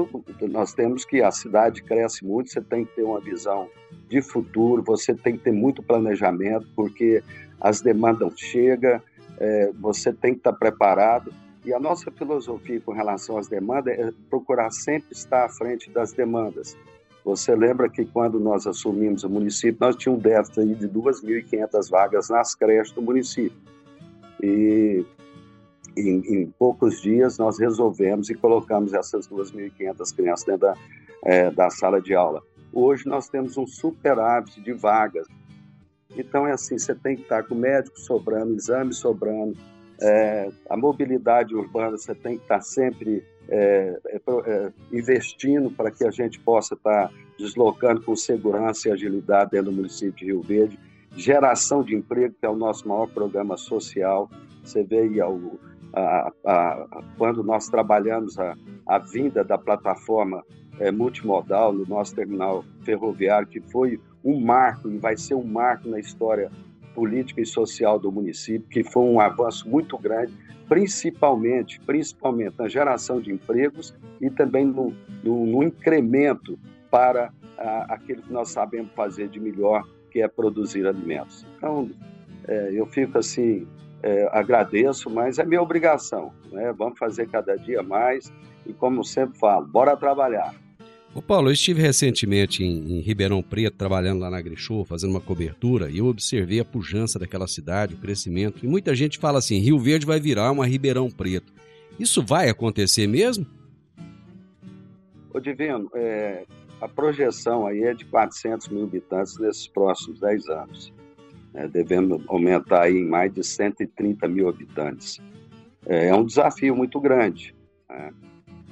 nós 0.50 0.74
temos 0.74 1.04
que 1.04 1.22
a 1.22 1.32
cidade 1.32 1.82
cresce 1.82 2.24
muito, 2.24 2.52
você 2.52 2.62
tem 2.62 2.86
que 2.86 2.96
ter 2.96 3.04
uma 3.04 3.20
visão 3.20 3.68
de 4.08 4.22
futuro, 4.22 4.84
você 4.84 5.16
tem 5.16 5.38
que 5.38 5.44
ter 5.44 5.52
muito 5.52 5.82
planejamento, 5.82 6.68
porque 6.76 7.24
as 7.60 7.82
demandas 7.82 8.34
chegam, 8.38 9.02
é, 9.40 9.72
você 9.80 10.14
tem 10.14 10.34
que 10.34 10.40
estar 10.40 10.54
preparado. 10.54 11.34
E 11.66 11.74
a 11.74 11.80
nossa 11.80 12.12
filosofia 12.12 12.80
com 12.80 12.92
relação 12.92 13.38
às 13.38 13.48
demandas 13.48 13.98
é 13.98 14.12
procurar 14.30 14.72
sempre 14.72 15.14
estar 15.14 15.46
à 15.46 15.50
frente 15.50 15.90
das 15.90 16.12
demandas. 16.12 16.78
Você 17.24 17.56
lembra 17.56 17.90
que 17.90 18.06
quando 18.06 18.40
nós 18.40 18.66
assumimos 18.66 19.24
o 19.24 19.30
município, 19.30 19.78
nós 19.80 19.96
tínhamos 19.96 20.26
um 20.26 20.30
déficit 20.30 20.76
de 20.76 20.88
2.500 20.88 21.90
vagas 21.90 22.30
nas 22.30 22.56
creches 22.56 22.94
do 22.94 23.02
município. 23.02 23.58
E 24.42 25.06
em, 25.96 26.20
em, 26.34 26.54
poucos 26.58 27.02
dias 27.02 27.38
nós 27.38 27.60
resolvemos 27.60 28.30
e 28.30 28.34
colocamos 28.34 28.94
essas 28.94 29.28
2.500 29.28 30.16
crianças 30.16 30.46
dentro 30.46 30.62
da, 30.62 30.74
é, 31.24 31.52
da 31.52 31.70
sala 31.70 32.02
de 32.02 32.16
aula. 32.16 32.42
Hoje 32.74 33.08
nós 33.08 33.30
temos 33.30 33.58
um 33.58 33.68
superávit 33.68 34.60
de 34.62 34.74
vagas. 34.74 35.28
Então 36.18 36.48
é 36.48 36.54
assim, 36.54 36.78
você 36.78 36.96
tem 36.96 37.16
que 37.16 37.22
estar 37.22 37.44
com 37.44 37.54
o 37.54 37.58
médico 37.58 38.00
sobrando, 38.00 38.56
exame 38.56 38.94
sobrando, 38.94 39.56
é, 40.02 40.50
a 40.68 40.76
mobilidade 40.76 41.56
urbana 41.56 41.98
você 41.98 42.16
tem 42.16 42.38
que 42.38 42.44
estar 42.44 42.62
sempre 42.62 43.24
é, 43.50 44.00
é, 44.08 44.22
é 44.46 44.74
investindo 44.92 45.70
para 45.72 45.92
que 45.92 46.06
a 46.06 46.12
gente 46.12 46.40
possa 46.40 46.76
estar 46.76 47.12
deslocando 47.38 48.02
com 48.02 48.16
segurança 48.16 48.90
e 48.90 48.92
agilidade 48.92 49.52
dentro 49.52 49.72
do 49.72 49.76
município 49.78 50.14
de 50.14 50.26
Rio 50.26 50.42
Verde. 50.42 50.80
Geração 51.16 51.84
de 51.84 51.96
emprego, 51.96 52.36
que 52.40 52.46
é 52.46 52.50
o 52.50 52.56
nosso 52.56 52.88
maior 52.88 53.08
programa 53.08 53.58
social. 53.58 54.30
Você 54.64 54.84
vê 54.84 55.00
aí 55.00 55.22
o, 55.22 55.60
a, 55.94 56.32
a, 56.46 57.04
quando 57.18 57.44
nós 57.44 57.68
trabalhamos 57.68 58.40
a, 58.40 58.56
a 58.88 58.98
vinda 58.98 59.44
da 59.44 59.58
plataforma 59.58 60.44
é, 60.80 60.92
multimodal 60.92 61.74
no 61.74 61.86
nosso 61.86 62.16
terminal 62.16 62.64
ferroviário, 62.84 63.48
que 63.48 63.60
foi 63.60 64.00
um 64.24 64.40
marco 64.40 64.90
e 64.90 64.98
vai 64.98 65.18
ser 65.18 65.36
um 65.36 65.44
marco 65.44 65.90
na 65.90 66.00
história 66.00 66.52
política 66.94 67.42
e 67.42 67.46
social 67.46 68.00
do 68.00 68.12
município, 68.12 68.68
que 68.70 68.84
foi 68.84 69.04
um 69.04 69.20
avanço 69.20 69.68
muito 69.70 69.98
grande, 69.98 70.34
principalmente, 70.72 71.82
principalmente 71.82 72.56
na 72.58 72.70
geração 72.70 73.20
de 73.20 73.30
empregos 73.30 73.94
e 74.22 74.30
também 74.30 74.64
no, 74.64 74.96
no, 75.22 75.46
no 75.46 75.64
incremento 75.64 76.58
para 76.90 77.34
a, 77.58 77.96
aquilo 77.96 78.22
que 78.22 78.32
nós 78.32 78.52
sabemos 78.52 78.90
fazer 78.94 79.28
de 79.28 79.38
melhor, 79.38 79.84
que 80.10 80.22
é 80.22 80.30
produzir 80.30 80.88
alimentos. 80.88 81.46
Então, 81.58 81.92
é, 82.48 82.70
eu 82.72 82.86
fico 82.86 83.18
assim 83.18 83.68
é, 84.02 84.30
agradeço, 84.32 85.10
mas 85.10 85.40
é 85.40 85.46
minha 85.46 85.62
obrigação. 85.62 86.32
Né? 86.50 86.72
Vamos 86.72 86.98
fazer 86.98 87.28
cada 87.28 87.58
dia 87.58 87.84
mais 87.84 88.32
e, 88.66 88.72
como 88.72 89.04
sempre 89.04 89.38
falo, 89.40 89.68
bora 89.68 89.98
trabalhar. 89.98 90.56
Ô 91.14 91.22
Paulo, 91.22 91.50
eu 91.50 91.54
estive 91.54 91.82
recentemente 91.82 92.64
em, 92.64 92.98
em 92.98 93.02
Ribeirão 93.02 93.44
Preto, 93.44 93.76
trabalhando 93.76 94.22
lá 94.22 94.30
na 94.30 94.42
Grishow, 94.42 94.86
fazendo 94.86 95.12
uma 95.12 95.20
cobertura, 95.20 95.90
e 95.90 95.98
eu 95.98 96.06
observei 96.06 96.62
a 96.62 96.66
pujança 96.66 97.20
daquela 97.20 97.48
cidade, 97.48 97.96
o 97.96 97.98
crescimento. 97.98 98.64
E 98.64 98.68
muita 98.68 98.96
gente 98.96 99.20
fala 99.20 99.40
assim: 99.40 99.58
Rio 99.60 99.78
Verde 99.78 100.06
vai 100.06 100.22
virar 100.22 100.50
uma 100.52 100.66
Ribeirão 100.66 101.12
Preto. 101.12 101.52
Isso 102.00 102.24
vai 102.24 102.48
acontecer 102.48 103.08
mesmo? 103.08 103.46
Ô 105.34 105.40
Divino, 105.40 105.92
é, 105.94 106.46
a 106.80 106.88
projeção 106.88 107.68
aí 107.68 107.84
é 107.84 107.94
de 107.94 108.06
400 108.06 108.70
mil 108.70 108.84
habitantes 108.84 109.38
nesses 109.38 109.68
próximos 109.68 110.20
10 110.22 110.48
anos. 110.48 110.94
É, 111.54 111.68
devemos 111.68 112.24
aumentar 112.28 112.84
aí 112.84 112.96
em 112.96 113.06
mais 113.06 113.34
de 113.34 113.44
130 113.44 114.28
mil 114.30 114.48
habitantes. 114.48 115.20
É, 115.86 116.08
é 116.08 116.16
um 116.16 116.24
desafio 116.24 116.74
muito 116.74 117.02
grande. 117.02 117.54
Né? 117.90 118.14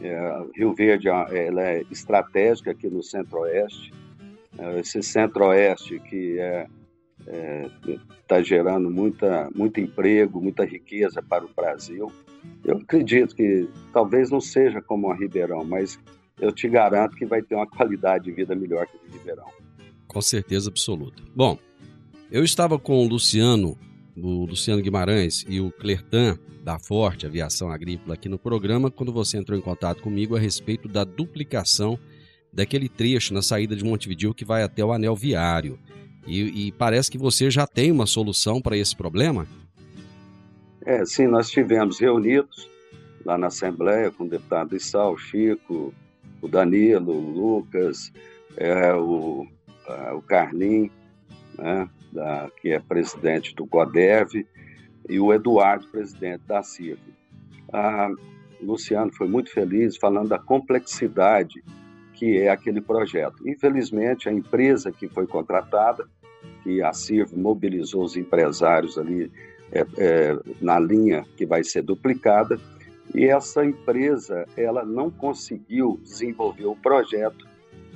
É, 0.01 0.45
Rio 0.55 0.73
Verde 0.73 1.07
ela 1.07 1.61
é 1.61 1.83
estratégica 1.91 2.71
aqui 2.71 2.87
no 2.89 3.03
Centro-Oeste. 3.03 3.93
É, 4.57 4.79
esse 4.79 5.01
Centro-Oeste 5.03 5.99
que 5.99 6.39
é 6.39 6.67
está 8.21 8.37
é, 8.37 8.43
gerando 8.43 8.89
muita, 8.89 9.49
muito 9.53 9.79
emprego, 9.79 10.41
muita 10.41 10.65
riqueza 10.65 11.21
para 11.21 11.45
o 11.45 11.49
Brasil. 11.53 12.11
Eu 12.63 12.77
acredito 12.77 13.35
que 13.35 13.67
talvez 13.91 14.31
não 14.31 14.39
seja 14.39 14.81
como 14.81 15.11
a 15.11 15.15
Ribeirão, 15.15 15.63
mas 15.63 15.99
eu 16.39 16.51
te 16.51 16.67
garanto 16.67 17.15
que 17.15 17.25
vai 17.25 17.41
ter 17.41 17.55
uma 17.55 17.67
qualidade 17.67 18.25
de 18.25 18.31
vida 18.31 18.55
melhor 18.55 18.87
que 18.87 18.97
a 18.97 19.11
de 19.11 19.17
Ribeirão. 19.17 19.47
Com 20.07 20.21
certeza 20.21 20.69
absoluta. 20.69 21.21
Bom, 21.35 21.57
eu 22.31 22.43
estava 22.43 22.79
com 22.79 23.05
o 23.05 23.07
Luciano, 23.07 23.77
o 24.21 24.45
Luciano 24.45 24.81
Guimarães 24.81 25.45
e 25.47 25.59
o 25.59 25.71
Clertan 25.71 26.37
da 26.63 26.77
Forte 26.77 27.25
Aviação 27.25 27.71
Agrícola 27.71 28.13
aqui 28.13 28.27
no 28.27 28.37
programa 28.37 28.91
quando 28.91 29.11
você 29.11 29.37
entrou 29.37 29.57
em 29.57 29.61
contato 29.61 30.01
comigo 30.01 30.35
a 30.35 30.39
respeito 30.39 30.87
da 30.87 31.03
duplicação 31.03 31.99
daquele 32.51 32.89
trecho 32.89 33.33
na 33.33 33.41
saída 33.41 33.75
de 33.75 33.83
Montevideo 33.83 34.33
que 34.33 34.45
vai 34.45 34.63
até 34.63 34.83
o 34.83 34.91
anel 34.91 35.15
viário. 35.15 35.79
E, 36.27 36.67
e 36.67 36.71
parece 36.73 37.09
que 37.09 37.17
você 37.17 37.49
já 37.49 37.65
tem 37.65 37.91
uma 37.91 38.05
solução 38.05 38.61
para 38.61 38.77
esse 38.77 38.95
problema? 38.95 39.47
É, 40.85 41.05
sim, 41.05 41.27
nós 41.27 41.47
estivemos 41.47 41.99
reunidos 41.99 42.69
lá 43.25 43.37
na 43.37 43.47
Assembleia 43.47 44.11
com 44.11 44.23
o 44.23 44.29
deputado 44.29 44.75
Issal, 44.75 45.13
o 45.13 45.17
Chico, 45.17 45.93
o 46.41 46.47
Danilo, 46.47 47.11
o 47.11 47.31
Lucas, 47.31 48.11
é, 48.57 48.93
o, 48.93 49.45
o 50.15 50.21
Carlinhos, 50.21 50.91
né? 51.57 51.89
Da, 52.11 52.49
que 52.61 52.69
é 52.69 52.79
presidente 52.79 53.55
do 53.55 53.65
CODEV, 53.65 54.45
e 55.07 55.19
o 55.19 55.33
Eduardo, 55.33 55.87
presidente 55.87 56.43
da 56.47 56.61
CIRV. 56.61 57.01
A 57.73 58.09
Luciano 58.61 59.11
foi 59.11 59.27
muito 59.27 59.51
feliz 59.51 59.97
falando 59.97 60.29
da 60.29 60.39
complexidade 60.39 61.63
que 62.13 62.37
é 62.37 62.49
aquele 62.49 62.81
projeto. 62.81 63.47
Infelizmente, 63.47 64.27
a 64.27 64.33
empresa 64.33 64.91
que 64.91 65.07
foi 65.07 65.25
contratada, 65.25 66.05
que 66.63 66.81
a 66.81 66.91
CIRV 66.91 67.37
mobilizou 67.37 68.03
os 68.03 68.17
empresários 68.17 68.97
ali 68.97 69.31
é, 69.71 69.85
é, 69.97 70.39
na 70.59 70.77
linha 70.77 71.25
que 71.37 71.45
vai 71.45 71.63
ser 71.63 71.81
duplicada, 71.81 72.59
e 73.15 73.25
essa 73.25 73.63
empresa 73.63 74.45
ela 74.57 74.83
não 74.83 75.09
conseguiu 75.09 75.97
desenvolver 76.03 76.65
o 76.65 76.75
projeto 76.75 77.47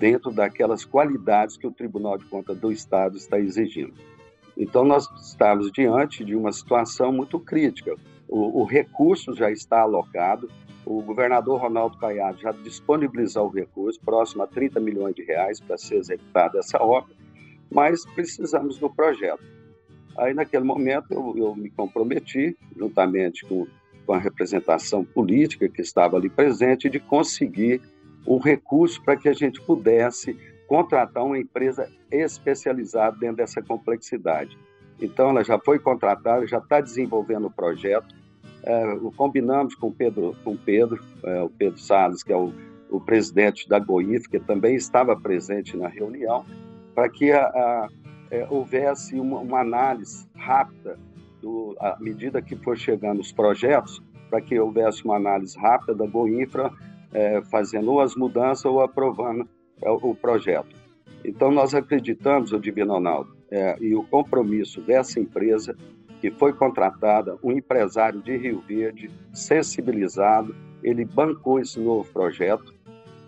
dentro 0.03 0.31
daquelas 0.31 0.83
qualidades 0.83 1.55
que 1.55 1.65
o 1.65 1.72
Tribunal 1.72 2.17
de 2.17 2.25
Contas 2.25 2.57
do 2.57 2.74
Estado 2.74 3.15
está 3.15 3.39
exigindo. 3.39 3.93
Então, 4.57 4.83
nós 4.83 5.07
estamos 5.22 5.72
diante 5.72 6.25
de 6.25 6.36
uma 6.36 6.51
situação 6.51 7.10
muito 7.13 7.39
crítica. 7.39 7.95
O, 8.27 8.63
o 8.63 8.65
recurso 8.65 9.33
já 9.33 9.50
está 9.50 9.79
alocado, 9.79 10.51
o 10.86 11.01
governador 11.01 11.62
Ronaldo 11.62 11.98
Caiado 11.98 12.38
já 12.41 12.51
disponibilizou 12.51 13.48
o 13.48 13.50
recurso, 13.50 13.98
próximo 14.01 14.43
a 14.43 14.48
30 14.48 14.77
milhões 14.81 15.15
de 15.15 15.24
reais 15.24 15.62
para 15.62 15.77
ser 15.77 15.95
executada 15.95 16.60
essa 16.60 16.83
obra, 16.83 17.15
mas 17.72 18.05
precisamos 18.05 18.77
do 18.77 18.89
projeto. 18.89 19.41
Aí, 20.17 20.33
naquele 20.33 20.65
momento, 20.65 21.05
eu, 21.12 21.33
eu 21.38 21.55
me 21.55 21.69
comprometi, 21.69 22.57
juntamente 22.75 23.45
com, 23.45 23.65
com 24.05 24.12
a 24.12 24.19
representação 24.19 25.05
política 25.05 25.69
que 25.69 25.81
estava 25.81 26.17
ali 26.17 26.29
presente, 26.29 26.89
de 26.89 27.00
conseguir 27.00 27.81
um 28.25 28.38
recurso 28.38 29.01
para 29.03 29.15
que 29.15 29.30
a 29.30 29.34
gente 29.34 29.62
pudesse 29.62 30.38
contratar 30.68 31.24
uma 31.24 31.38
empresa 31.38 31.89
especializada 32.12 33.18
dentro 33.18 33.38
dessa 33.38 33.62
complexidade. 33.62 34.58
Então, 35.01 35.30
ela 35.30 35.44
já 35.44 35.60
foi 35.60 35.80
contratada, 35.80 36.48
já 36.48 36.60
está 36.60 36.80
desenvolvendo 36.80 37.48
o 37.48 37.51
projeto. 37.51 38.15
É, 38.63 38.98
combinamos 39.18 39.75
com, 39.75 39.92
Pedro, 39.92 40.36
com 40.44 40.56
Pedro, 40.56 41.03
é, 41.24 41.42
o 41.42 41.50
Pedro 41.50 41.80
Salles, 41.80 42.24
que 42.24 42.32
é 42.32 42.38
o, 42.38 42.53
o, 42.89 43.01
presidente 43.01 43.68
da 43.68 43.77
GOIF, 43.77 44.30
que 44.30 44.39
também 44.39 44.75
estava 44.75 45.20
presente 45.20 45.75
na 45.75 45.89
reunião, 45.89 46.46
para 46.96 47.10
que 47.10 47.32
a, 47.32 47.44
a, 47.44 47.89
é, 48.32 48.48
houvesse 48.50 49.20
uma, 49.20 49.39
uma, 49.39 49.60
análise 49.60 50.25
rápida, 50.36 50.98
do, 51.42 51.75
à 51.80 51.98
medida 52.00 52.42
que 52.42 52.56
for 52.56 52.77
chegando 52.77 53.20
os 53.20 53.34
projetos, 53.34 54.01
para 54.30 54.39
que 54.39 54.58
houvesse 54.58 55.03
uma 55.03 55.18
análise 55.18 55.58
rápida 55.60 55.94
da 55.94 56.06
GOINFRA, 56.08 56.72
é, 57.13 57.41
fazendo 57.43 58.00
as 58.00 58.15
mudanças 58.15 58.65
ou 58.65 58.82
aprovando 58.82 59.48
é, 59.82 59.89
o 59.89 60.15
projeto. 60.15 60.75
Então, 61.24 61.51
nós 61.51 61.74
acreditamos, 61.74 62.51
o 62.51 62.60
Divino 62.60 62.93
Ronaldo, 62.93 63.36
é, 63.50 63.77
e 63.79 63.96
o 63.96 64.03
compromisso 64.03 64.82
dessa 64.82 65.20
empresa, 65.20 65.75
que 66.20 66.32
foi 66.32 66.53
contratada, 66.53 67.38
um 67.43 67.51
empresário 67.51 68.22
de 68.22 68.36
Rio 68.36 68.62
Verde, 68.62 69.10
sensibilizado, 69.32 70.55
ele 70.82 71.05
bancou 71.05 71.60
esse 71.60 71.79
novo 71.79 72.12
projeto 72.12 72.74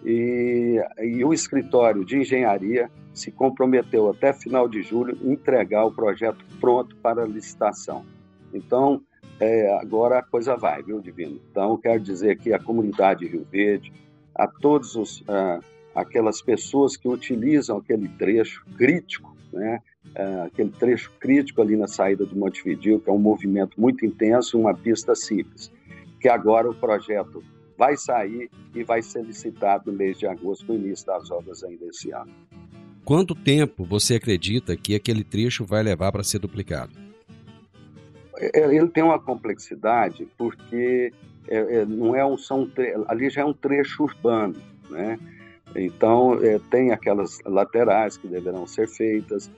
e, 0.04 0.80
e 1.00 1.24
o 1.24 1.34
escritório 1.34 2.04
de 2.04 2.18
engenharia 2.18 2.92
se 3.14 3.32
comprometeu 3.32 4.10
até 4.10 4.34
final 4.34 4.68
de 4.68 4.82
julho 4.82 5.18
entregar 5.24 5.86
o 5.86 5.92
projeto 5.92 6.44
pronto 6.60 6.96
para 6.98 7.26
licitação. 7.26 8.06
Então, 8.54 9.02
é, 9.40 9.78
agora 9.80 10.20
a 10.20 10.24
coisa 10.24 10.56
vai, 10.56 10.82
viu, 10.82 11.02
Divino? 11.02 11.40
Então, 11.52 11.78
quero 11.78 12.00
dizer 12.00 12.38
que 12.38 12.54
a 12.54 12.60
comunidade 12.60 13.22
de 13.22 13.32
Rio 13.32 13.46
Verde, 13.50 13.92
a 14.34 14.48
todos 14.48 14.96
os, 14.96 15.22
uh, 15.22 15.64
aquelas 15.94 16.42
pessoas 16.42 16.96
que 16.96 17.08
utilizam 17.08 17.78
aquele 17.78 18.08
trecho 18.10 18.66
crítico, 18.78 19.36
né, 19.52 19.82
uh, 20.08 20.44
aquele 20.46 20.70
trecho 20.70 21.12
crítico 21.20 21.62
ali 21.62 21.76
na 21.76 21.88
saída 21.88 22.26
do 22.26 22.36
Montevideo, 22.36 23.00
que 23.00 23.10
é 23.10 23.14
um 23.14 23.20
movimento 23.20 23.80
muito 23.80 24.06
intenso, 24.06 24.60
uma 24.60 24.74
pista 24.74 25.16
simples, 25.16 25.72
que 26.20 26.30
agora 26.30 26.70
o 26.70 26.76
projeto 26.76 27.44
vai 27.78 27.98
sair 27.98 28.50
e 28.74 28.84
vai 28.84 29.02
ser 29.02 29.24
licitado 29.24 29.92
no 29.92 29.98
mês 29.98 30.18
de 30.18 30.28
agosto, 30.28 30.72
no 30.72 30.80
início 30.80 31.06
das 31.06 31.30
obras 31.30 31.62
ainda 31.64 31.86
esse 31.88 32.12
ano. 32.12 32.32
Quanto 33.04 33.36
tempo 33.36 33.84
você 33.86 34.16
acredita 34.16 34.76
que 34.76 34.96
aquele 34.96 35.24
trecho 35.24 35.66
vai 35.66 35.84
levar 35.84 36.12
para 36.12 36.24
ser 36.24 36.40
duplicado? 36.40 37.06
É, 38.38 38.62
é, 38.62 38.76
ele 38.76 38.88
tem 38.88 39.04
uma 39.04 39.20
complexidade 39.20 40.28
porque 40.38 41.12
é, 41.48 41.58
é, 41.58 41.86
não 41.86 42.16
é 42.16 42.26
um 42.26 42.38
são 42.38 42.70
ali 43.08 43.30
já 43.30 43.42
é 43.42 43.46
um 43.46 43.54
trecho 43.54 44.04
urbano, 44.04 44.56
né? 44.90 45.20
Então 45.76 46.40
é, 46.42 46.60
tem 46.72 46.92
aquelas 46.92 47.40
laterais 47.46 48.18
que 48.18 48.28
deverão 48.28 48.66
ser 48.66 48.88
feitas, 48.88 49.52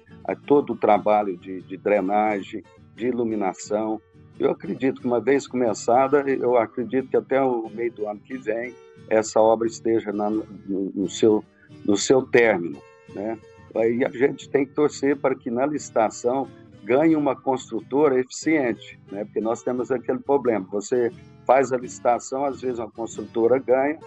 todo 0.45 0.73
o 0.73 0.75
trabalho 0.75 1.37
de, 1.37 1.61
de 1.61 1.77
drenagem, 1.77 2.63
de 2.95 3.07
iluminação. 3.07 4.01
Eu 4.39 4.51
acredito 4.51 5.01
que 5.01 5.07
uma 5.07 5.21
vez 5.21 5.47
começada, 5.47 6.23
eu 6.27 6.57
acredito 6.57 7.09
que 7.09 7.17
até 7.17 7.41
o 7.41 7.69
meio 7.69 7.91
do 7.91 8.07
ano 8.07 8.19
que 8.19 8.37
vem 8.37 8.73
essa 9.09 9.39
obra 9.39 9.67
esteja 9.67 10.11
na, 10.11 10.29
no, 10.29 10.45
no, 10.67 11.09
seu 11.09 11.43
no 11.85 11.95
seu 11.95 12.21
término, 12.23 12.81
né? 13.13 13.37
Aí 13.75 14.03
a 14.03 14.09
gente 14.09 14.49
tem 14.49 14.65
que 14.65 14.73
torcer 14.73 15.15
para 15.17 15.35
que 15.35 15.51
na 15.51 15.65
licitação 15.65 16.47
ganhe 16.87 17.17
uma 17.17 17.35
construtora 17.35 18.17
eficiente, 18.17 18.97
né? 19.11 19.25
Porque 19.25 19.41
nós 19.41 19.61
temos 19.61 19.91
aquele 19.91 20.19
problema. 20.19 20.65
Você 20.71 21.11
faz 21.45 21.73
a 21.73 21.77
licitação, 21.77 22.45
às 22.45 22.61
vezes 22.61 22.79
uma 22.79 22.89
construtora 22.89 23.59
ganha 23.59 23.99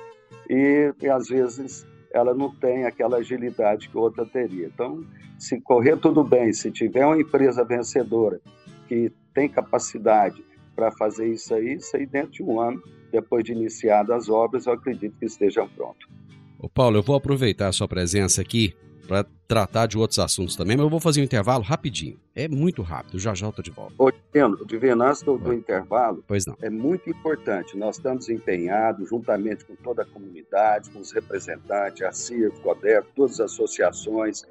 e, 0.48 0.92
e 1.02 1.08
às 1.08 1.28
vezes 1.28 1.86
ela 2.12 2.34
não 2.34 2.52
tem 2.54 2.86
aquela 2.86 3.18
agilidade 3.18 3.90
que 3.90 3.98
outra 3.98 4.24
teria. 4.24 4.66
Então, 4.66 5.04
se 5.38 5.60
correr 5.60 5.98
tudo 5.98 6.24
bem, 6.24 6.52
se 6.54 6.70
tiver 6.70 7.04
uma 7.04 7.20
empresa 7.20 7.62
vencedora 7.64 8.40
que 8.88 9.12
tem 9.34 9.46
capacidade 9.46 10.42
para 10.74 10.90
fazer 10.90 11.28
isso 11.28 11.54
aí, 11.54 11.74
isso 11.74 11.94
aí 11.94 12.06
dentro 12.06 12.32
de 12.32 12.42
um 12.42 12.58
ano, 12.58 12.82
depois 13.12 13.44
de 13.44 13.52
iniciadas 13.52 14.10
as 14.10 14.28
obras, 14.30 14.64
eu 14.64 14.72
acredito 14.72 15.18
que 15.18 15.26
estejam 15.26 15.68
prontos. 15.68 16.08
Ô 16.58 16.68
Paulo, 16.68 16.96
eu 16.96 17.02
vou 17.02 17.16
aproveitar 17.16 17.68
a 17.68 17.72
sua 17.72 17.86
presença 17.86 18.40
aqui 18.40 18.74
para 19.10 19.26
tratar 19.48 19.86
de 19.86 19.98
outros 19.98 20.20
assuntos 20.20 20.54
também, 20.54 20.76
mas 20.76 20.84
eu 20.84 20.88
vou 20.88 21.00
fazer 21.00 21.20
um 21.20 21.24
intervalo 21.24 21.64
rapidinho. 21.64 22.16
É 22.32 22.46
muito 22.46 22.80
rápido, 22.80 23.18
já 23.18 23.34
já 23.34 23.48
estou 23.48 23.60
de 23.60 23.72
volta. 23.72 23.92
Ô, 23.98 24.08
Divino, 24.12 24.64
Divino 24.64 25.02
antes 25.02 25.20
do, 25.22 25.52
intervalo, 25.52 26.22
pois 26.28 26.46
não. 26.46 26.56
é 26.62 26.70
muito 26.70 27.10
importante. 27.10 27.76
Nós 27.76 27.96
estamos 27.96 28.28
empenhados, 28.28 29.08
juntamente 29.08 29.64
com 29.64 29.74
toda 29.74 30.02
a 30.02 30.06
comunidade, 30.06 30.90
com 30.90 31.00
os 31.00 31.10
representantes, 31.10 32.02
a 32.02 32.12
CIR, 32.12 32.52
CODER, 32.62 33.04
todas 33.16 33.40
as 33.40 33.50
associações, 33.50 34.44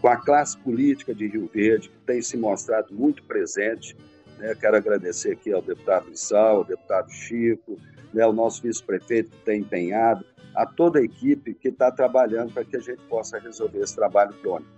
com 0.00 0.08
a 0.08 0.16
classe 0.16 0.56
política 0.56 1.14
de 1.14 1.26
Rio 1.26 1.50
Verde, 1.52 1.90
que 1.90 1.98
tem 2.06 2.22
se 2.22 2.38
mostrado 2.38 2.94
muito 2.94 3.22
presente. 3.24 3.94
Né? 4.38 4.54
Quero 4.54 4.78
agradecer 4.78 5.32
aqui 5.32 5.52
ao 5.52 5.60
deputado 5.60 6.08
Lissal, 6.08 6.56
ao 6.56 6.64
deputado 6.64 7.10
Chico, 7.10 7.78
né? 8.14 8.22
ao 8.22 8.32
nosso 8.32 8.62
vice-prefeito 8.62 9.28
que 9.28 9.44
tem 9.44 9.60
empenhado, 9.60 10.24
a 10.56 10.64
toda 10.64 10.98
a 10.98 11.02
equipe 11.02 11.54
que 11.54 11.68
está 11.68 11.92
trabalhando 11.92 12.52
para 12.52 12.64
que 12.64 12.76
a 12.76 12.80
gente 12.80 13.02
possa 13.08 13.38
resolver 13.38 13.80
esse 13.80 13.94
trabalho 13.94 14.32
crônico. 14.40 14.70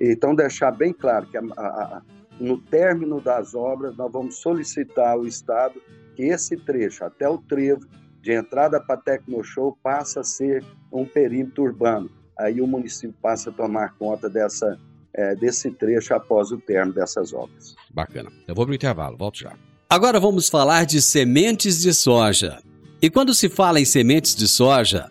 Então, 0.00 0.34
deixar 0.34 0.70
bem 0.70 0.92
claro 0.92 1.26
que 1.26 1.36
a, 1.36 1.40
a, 1.40 2.02
no 2.38 2.58
término 2.58 3.20
das 3.20 3.54
obras, 3.54 3.96
nós 3.96 4.12
vamos 4.12 4.36
solicitar 4.36 5.12
ao 5.12 5.26
Estado 5.26 5.80
que 6.14 6.24
esse 6.24 6.56
trecho, 6.56 7.04
até 7.04 7.28
o 7.28 7.38
trevo, 7.38 7.86
de 8.20 8.32
entrada 8.32 8.80
para 8.80 9.00
Tecnoshow, 9.00 9.76
passa 9.82 10.20
a 10.20 10.24
ser 10.24 10.64
um 10.92 11.04
perímetro 11.04 11.64
urbano. 11.64 12.10
Aí 12.38 12.60
o 12.60 12.66
município 12.66 13.14
passa 13.22 13.50
a 13.50 13.52
tomar 13.52 13.94
conta 13.96 14.28
dessa, 14.28 14.78
é, 15.14 15.34
desse 15.36 15.70
trecho 15.70 16.14
após 16.14 16.50
o 16.50 16.58
término 16.58 16.94
dessas 16.94 17.32
obras. 17.32 17.76
Bacana. 17.92 18.30
Eu 18.46 18.54
vou 18.54 18.64
para 18.64 18.72
o 18.72 18.74
intervalo, 18.74 19.16
volto 19.16 19.38
já. 19.38 19.52
Agora 19.88 20.18
vamos 20.18 20.48
falar 20.48 20.84
de 20.84 21.00
sementes 21.00 21.80
de 21.80 21.94
soja. 21.94 22.60
E 23.00 23.10
quando 23.10 23.34
se 23.34 23.48
fala 23.48 23.78
em 23.78 23.84
sementes 23.84 24.34
de 24.34 24.48
soja, 24.48 25.10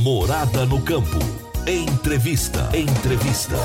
Morada 0.00 0.64
no 0.64 0.80
Campo. 0.80 1.18
Entrevista. 1.66 2.70
Entrevista. 2.76 3.56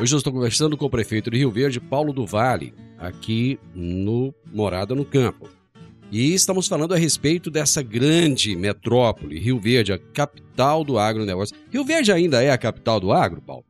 Hoje 0.00 0.14
eu 0.14 0.18
estou 0.18 0.32
conversando 0.32 0.76
com 0.76 0.84
o 0.84 0.90
prefeito 0.90 1.28
de 1.28 1.38
Rio 1.38 1.50
Verde, 1.50 1.80
Paulo 1.80 2.12
do 2.12 2.24
Vale, 2.24 2.72
aqui 2.96 3.58
no 3.74 4.32
Morada 4.52 4.94
no 4.94 5.04
Campo. 5.04 5.48
E 6.12 6.32
estamos 6.32 6.68
falando 6.68 6.94
a 6.94 6.96
respeito 6.96 7.50
dessa 7.50 7.82
grande 7.82 8.54
metrópole, 8.54 9.40
Rio 9.40 9.58
Verde, 9.58 9.92
a 9.92 9.98
capital 9.98 10.84
do 10.84 11.00
agronegócio. 11.00 11.56
Rio 11.68 11.84
Verde 11.84 12.12
ainda 12.12 12.40
é 12.40 12.52
a 12.52 12.58
capital 12.58 13.00
do 13.00 13.12
agro, 13.12 13.42
Paulo? 13.42 13.64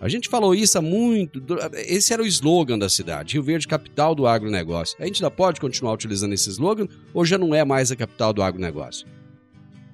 A 0.00 0.08
gente 0.08 0.28
falou 0.28 0.54
isso 0.54 0.78
há 0.78 0.82
muito. 0.82 1.42
Esse 1.74 2.12
era 2.12 2.22
o 2.22 2.26
slogan 2.26 2.78
da 2.78 2.88
cidade, 2.88 3.34
Rio 3.34 3.42
Verde, 3.42 3.66
capital 3.66 4.14
do 4.14 4.28
agronegócio. 4.28 4.96
A 5.00 5.06
gente 5.06 5.24
ainda 5.24 5.30
pode 5.34 5.60
continuar 5.60 5.94
utilizando 5.94 6.34
esse 6.34 6.48
slogan 6.50 6.86
ou 7.12 7.24
já 7.24 7.36
não 7.36 7.52
é 7.52 7.64
mais 7.64 7.90
a 7.90 7.96
capital 7.96 8.32
do 8.32 8.44
agronegócio? 8.44 9.08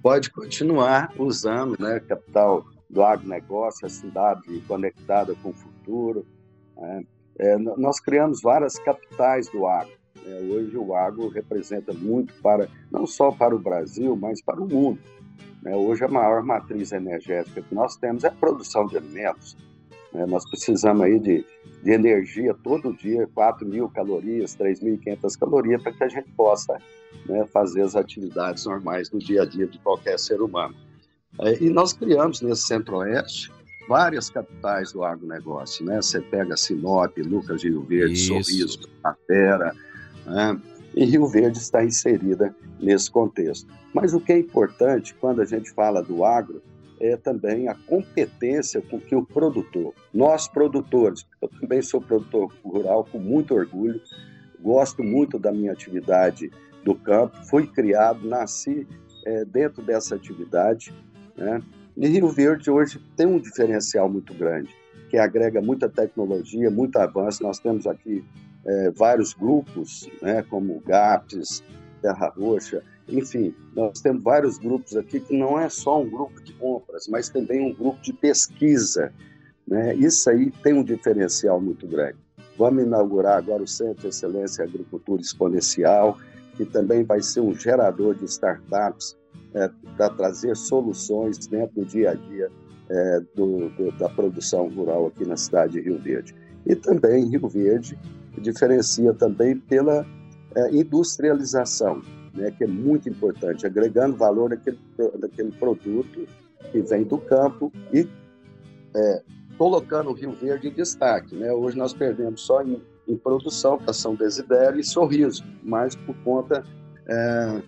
Pode 0.09 0.31
continuar 0.31 1.13
usando, 1.19 1.77
né? 1.79 2.01
Capital 2.01 2.65
do 2.89 3.03
agronegócio, 3.03 3.87
a 3.87 3.91
cidade 3.91 4.59
conectada 4.67 5.35
com 5.43 5.51
o 5.51 5.53
futuro. 5.53 6.25
Né? 6.79 7.05
É, 7.39 7.59
nós 7.59 8.01
criamos 8.01 8.41
várias 8.41 8.79
capitais 8.79 9.51
do 9.51 9.67
agro. 9.67 9.93
Né? 10.25 10.41
Hoje 10.51 10.79
o 10.79 10.95
agro 10.95 11.29
representa 11.29 11.93
muito 11.93 12.33
para, 12.41 12.71
não 12.91 13.07
só 13.07 13.31
para 13.31 13.55
o 13.55 13.59
Brasil, 13.59 14.17
mas 14.17 14.41
para 14.41 14.59
o 14.59 14.67
mundo. 14.67 14.99
Né? 15.63 15.77
Hoje 15.77 16.03
a 16.05 16.09
maior 16.09 16.43
matriz 16.43 16.91
energética 16.91 17.61
que 17.61 17.75
nós 17.75 17.95
temos 17.97 18.25
é 18.25 18.29
a 18.29 18.33
produção 18.33 18.87
de 18.87 18.97
alimentos. 18.97 19.59
Né? 20.13 20.27
Nós 20.27 20.49
precisamos 20.49 21.03
aí 21.03 21.19
de, 21.19 21.45
de 21.83 21.91
energia 21.91 22.55
todo 22.63 22.93
dia, 22.93 23.29
4 23.35 23.67
mil 23.67 23.89
calorias, 23.89 24.57
3.500 24.57 25.39
calorias, 25.39 25.83
para 25.83 25.93
que 25.93 26.05
a 26.05 26.09
gente 26.09 26.31
possa 26.31 26.79
né, 27.27 27.47
fazer 27.47 27.83
as 27.83 27.95
atividades 27.95 28.65
normais 28.65 29.09
do 29.09 29.19
dia 29.19 29.43
a 29.43 29.45
dia 29.45 29.67
de 29.67 29.79
qualquer 29.79 30.19
ser 30.19 30.41
humano. 30.41 30.75
É, 31.41 31.63
e 31.63 31.71
nós 31.71 31.93
criamos 31.93 32.41
nesse 32.41 32.63
centro-oeste 32.63 33.53
várias 33.89 34.29
capitais 34.29 34.93
do 34.93 35.03
agronegócio, 35.03 35.85
né? 35.85 35.97
Você 35.97 36.21
pega 36.21 36.57
Sinop, 36.57 37.17
Lucas 37.19 37.61
de 37.61 37.69
Rio 37.71 37.83
Verde, 37.83 38.15
Isso. 38.15 38.27
Sorriso, 38.27 38.89
Tapera, 39.03 39.75
né? 40.27 40.61
e 40.95 41.05
Rio 41.05 41.27
Verde 41.27 41.59
está 41.59 41.85
inserida 41.85 42.55
nesse 42.81 43.11
contexto. 43.11 43.73
Mas 43.95 44.13
o 44.13 44.21
que 44.21 44.33
é 44.33 44.39
importante 44.39 45.15
quando 45.15 45.41
a 45.41 45.45
gente 45.45 45.71
fala 45.71 46.03
do 46.03 46.25
agro 46.25 46.63
é 47.01 47.17
também 47.17 47.69
a 47.69 47.75
competência 47.75 48.81
com 48.83 49.01
que 49.01 49.15
o 49.15 49.25
produtor, 49.25 49.95
nós 50.13 50.49
produtores, 50.49 51.27
eu 51.41 51.49
também 51.49 51.81
sou 51.83 52.01
produtor 52.01 52.53
rural 52.65 53.05
com 53.05 53.19
muito 53.19 53.55
orgulho, 53.55 54.01
gosto 54.61 55.03
muito 55.03 55.39
da 55.39 55.53
minha 55.53 55.73
atividade 55.73 56.51
do 56.85 56.95
campo, 56.95 57.37
fui 57.45 57.67
criado, 57.67 58.27
nasci 58.27 58.87
é, 59.25 59.45
dentro 59.45 59.83
dessa 59.83 60.15
atividade, 60.15 60.93
né? 61.37 61.63
E 61.97 62.07
Rio 62.07 62.29
Verde 62.29 62.71
hoje 62.71 63.01
tem 63.17 63.27
um 63.27 63.41
diferencial 63.41 64.09
muito 64.09 64.33
grande, 64.33 64.73
que 65.11 65.19
agrega 65.19 65.61
muita 65.61 65.89
tecnologia, 65.89 66.71
muito 66.71 66.97
avanço. 66.97 67.43
Nós 67.43 67.59
temos 67.59 67.89
aqui 67.89 68.25
é, 68.65 68.91
vários 68.91 69.35
grupos, 69.35 70.09
né, 70.23 70.45
como 70.49 70.81
GAPS, 70.87 71.65
Terra 72.01 72.29
Roxa, 72.29 72.85
enfim, 73.09 73.55
nós 73.75 74.01
temos 74.01 74.23
vários 74.23 74.59
grupos 74.59 74.97
aqui 74.97 75.21
que 75.21 75.37
não 75.37 75.59
é 75.59 75.69
só 75.69 76.01
um 76.01 76.09
grupo 76.09 76.43
de 76.43 76.53
compras, 76.55 77.09
mas 77.09 77.29
também 77.29 77.61
um 77.61 77.75
grupo 77.75 78.01
de 78.03 78.13
pesquisa. 78.13 79.13
Né? 79.67 79.95
Isso 79.97 80.29
aí 80.29 80.51
tem 80.63 80.75
um 80.75 80.85
diferencial 80.85 81.61
muito 81.61 81.87
grande. 81.87 82.17
Vamos 82.59 82.83
inaugurar 82.83 83.39
agora 83.39 83.63
o 83.63 83.69
Centro 83.69 84.03
de 84.03 84.09
Excelência 84.09 84.63
em 84.63 84.67
Agricultura 84.67 85.23
Exponencial, 85.23 86.19
que 86.57 86.65
também 86.65 87.05
vai 87.05 87.23
ser 87.23 87.41
um 87.41 87.55
gerador 87.55 88.15
de 88.15 88.25
startups 88.25 89.17
é, 89.55 89.71
para 89.97 90.11
trazer 90.11 90.57
soluções 90.57 91.39
dentro 91.47 91.83
do 91.83 91.87
dia 91.87 92.11
a 92.11 92.15
dia 92.15 92.51
é, 92.91 93.21
do, 93.35 93.69
do, 93.71 93.93
da 93.93 94.09
produção 94.09 94.69
rural 94.69 95.07
aqui 95.07 95.25
na 95.25 95.37
cidade 95.37 95.75
de 95.75 95.81
Rio 95.81 95.99
Verde. 95.99 96.35
E 96.67 96.75
também 96.75 97.29
Rio 97.29 97.49
Verde 97.49 97.99
diferencia 98.41 99.15
também 99.15 99.57
pela 99.57 100.07
é, 100.55 100.71
industrialização 100.75 102.03
né, 102.39 102.51
que 102.51 102.65
é 102.65 102.67
muito 102.67 103.09
importante, 103.09 103.67
agregando 103.67 104.17
valor 104.17 104.51
naquele, 104.51 104.79
naquele 105.21 105.53
produto 105.53 106.27
que 106.71 106.81
vem 106.83 107.05
do 107.05 107.19
campo 107.19 107.73
e 107.93 108.09
é, 108.95 109.23
colocando 109.57 110.11
o 110.11 110.13
Rio 110.13 110.33
Verde 110.33 110.69
em 110.69 110.73
destaque. 110.73 111.35
Né? 111.35 111.53
Hoje 111.53 111.77
nós 111.77 111.93
perdemos 111.93 112.41
só 112.43 112.63
em, 112.63 112.81
em 113.07 113.17
produção, 113.17 113.77
para 113.77 113.93
São 113.93 114.15
Desidério 114.15 114.79
e 114.81 114.85
Sorriso, 114.85 115.45
mas 115.63 115.95
por 115.95 116.17
conta 116.23 116.65
é, 117.07 117.63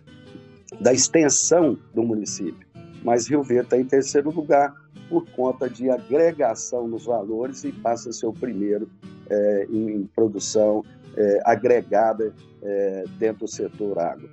da 0.81 0.93
extensão 0.93 1.77
do 1.95 2.03
município. 2.03 2.67
Mas 3.03 3.27
Rio 3.29 3.43
Verde 3.43 3.65
está 3.65 3.79
em 3.79 3.85
terceiro 3.85 4.31
lugar 4.31 4.75
por 5.09 5.29
conta 5.31 5.69
de 5.69 5.91
agregação 5.91 6.87
nos 6.87 7.07
valores 7.07 7.65
e 7.65 7.73
passa 7.73 8.11
a 8.11 8.13
ser 8.13 8.27
o 8.27 8.33
primeiro 8.33 8.89
é, 9.29 9.67
em, 9.71 10.09
produção 10.15 10.85
é, 11.17 11.41
agregada 11.45 12.33
é, 12.63 13.05
dentro 13.19 13.41
do 13.41 13.49
setor 13.49 13.99
água. 13.99 14.29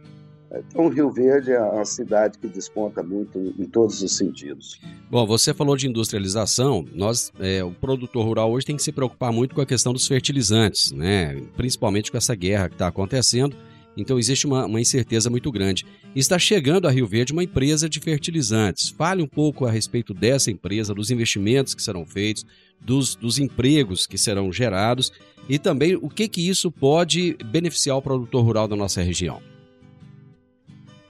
Então, 0.52 0.88
Rio 0.88 1.12
Verde 1.12 1.52
é 1.52 1.62
uma 1.62 1.86
cidade 1.86 2.38
que 2.38 2.48
desponta 2.48 3.04
muito 3.04 3.38
em 3.38 3.66
todos 3.66 4.02
os 4.02 4.16
sentidos. 4.16 4.80
Bom, 5.10 5.26
você 5.28 5.54
falou 5.54 5.76
de 5.76 5.88
industrialização. 5.88 6.86
Nós, 6.94 7.32
é, 7.40 7.64
o 7.64 7.72
produtor 7.72 8.26
rural 8.26 8.52
hoje 8.52 8.66
tem 8.66 8.76
que 8.76 8.84
se 8.84 8.92
preocupar 8.92 9.32
muito 9.32 9.54
com 9.54 9.62
a 9.62 9.66
questão 9.66 9.92
dos 9.92 10.08
fertilizantes, 10.08 10.92
né? 10.92 11.42
Principalmente 11.56 12.12
com 12.12 12.18
essa 12.18 12.34
guerra 12.34 12.70
que 12.70 12.76
está 12.76 12.88
acontecendo. 12.88 13.56
Então 13.98 14.20
existe 14.20 14.46
uma, 14.46 14.66
uma, 14.66 14.80
incerteza 14.80 15.30
muito 15.30 15.52
grande. 15.52 15.86
Está 16.16 16.38
chegando 16.38 16.88
a 16.88 16.92
Rio 16.92 17.08
Verde 17.08 17.34
uma 17.34 17.44
empresa 17.44 17.90
de 17.90 18.00
fertilizantes. 18.00 18.90
Fale 18.90 19.24
um 19.24 19.28
pouco 19.28 19.66
a 19.66 19.72
respeito 19.72 20.14
dessa 20.14 20.52
empresa, 20.52 20.94
dos 20.94 21.10
investimentos 21.10 21.74
que 21.74 21.82
serão 21.82 22.06
feitos, 22.06 22.46
dos, 22.80 23.16
dos 23.16 23.40
empregos 23.40 24.06
que 24.06 24.18
serão 24.18 24.54
gerados 24.54 25.12
e 25.50 25.58
também 25.58 25.96
o 25.96 26.10
que, 26.10 26.28
que 26.28 26.48
isso 26.48 26.72
pode 26.72 27.36
beneficiar 27.46 27.98
o 27.98 28.02
produtor 28.02 28.46
rural 28.46 28.68
da 28.68 28.76
nossa 28.76 29.02
região. 29.02 29.42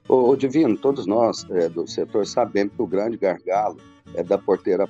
Ô, 0.10 0.34
Divino, 0.38 0.78
todos 0.78 1.06
nós 1.06 1.46
é, 1.50 1.67
do 1.67 1.86
setor 1.86 2.26
sabemos 2.26 2.74
que 2.74 2.82
o 2.82 2.88
grande 2.88 3.17
gargalo 3.17 3.78
é 4.13 4.24
da 4.24 4.38
porteira, 4.38 4.88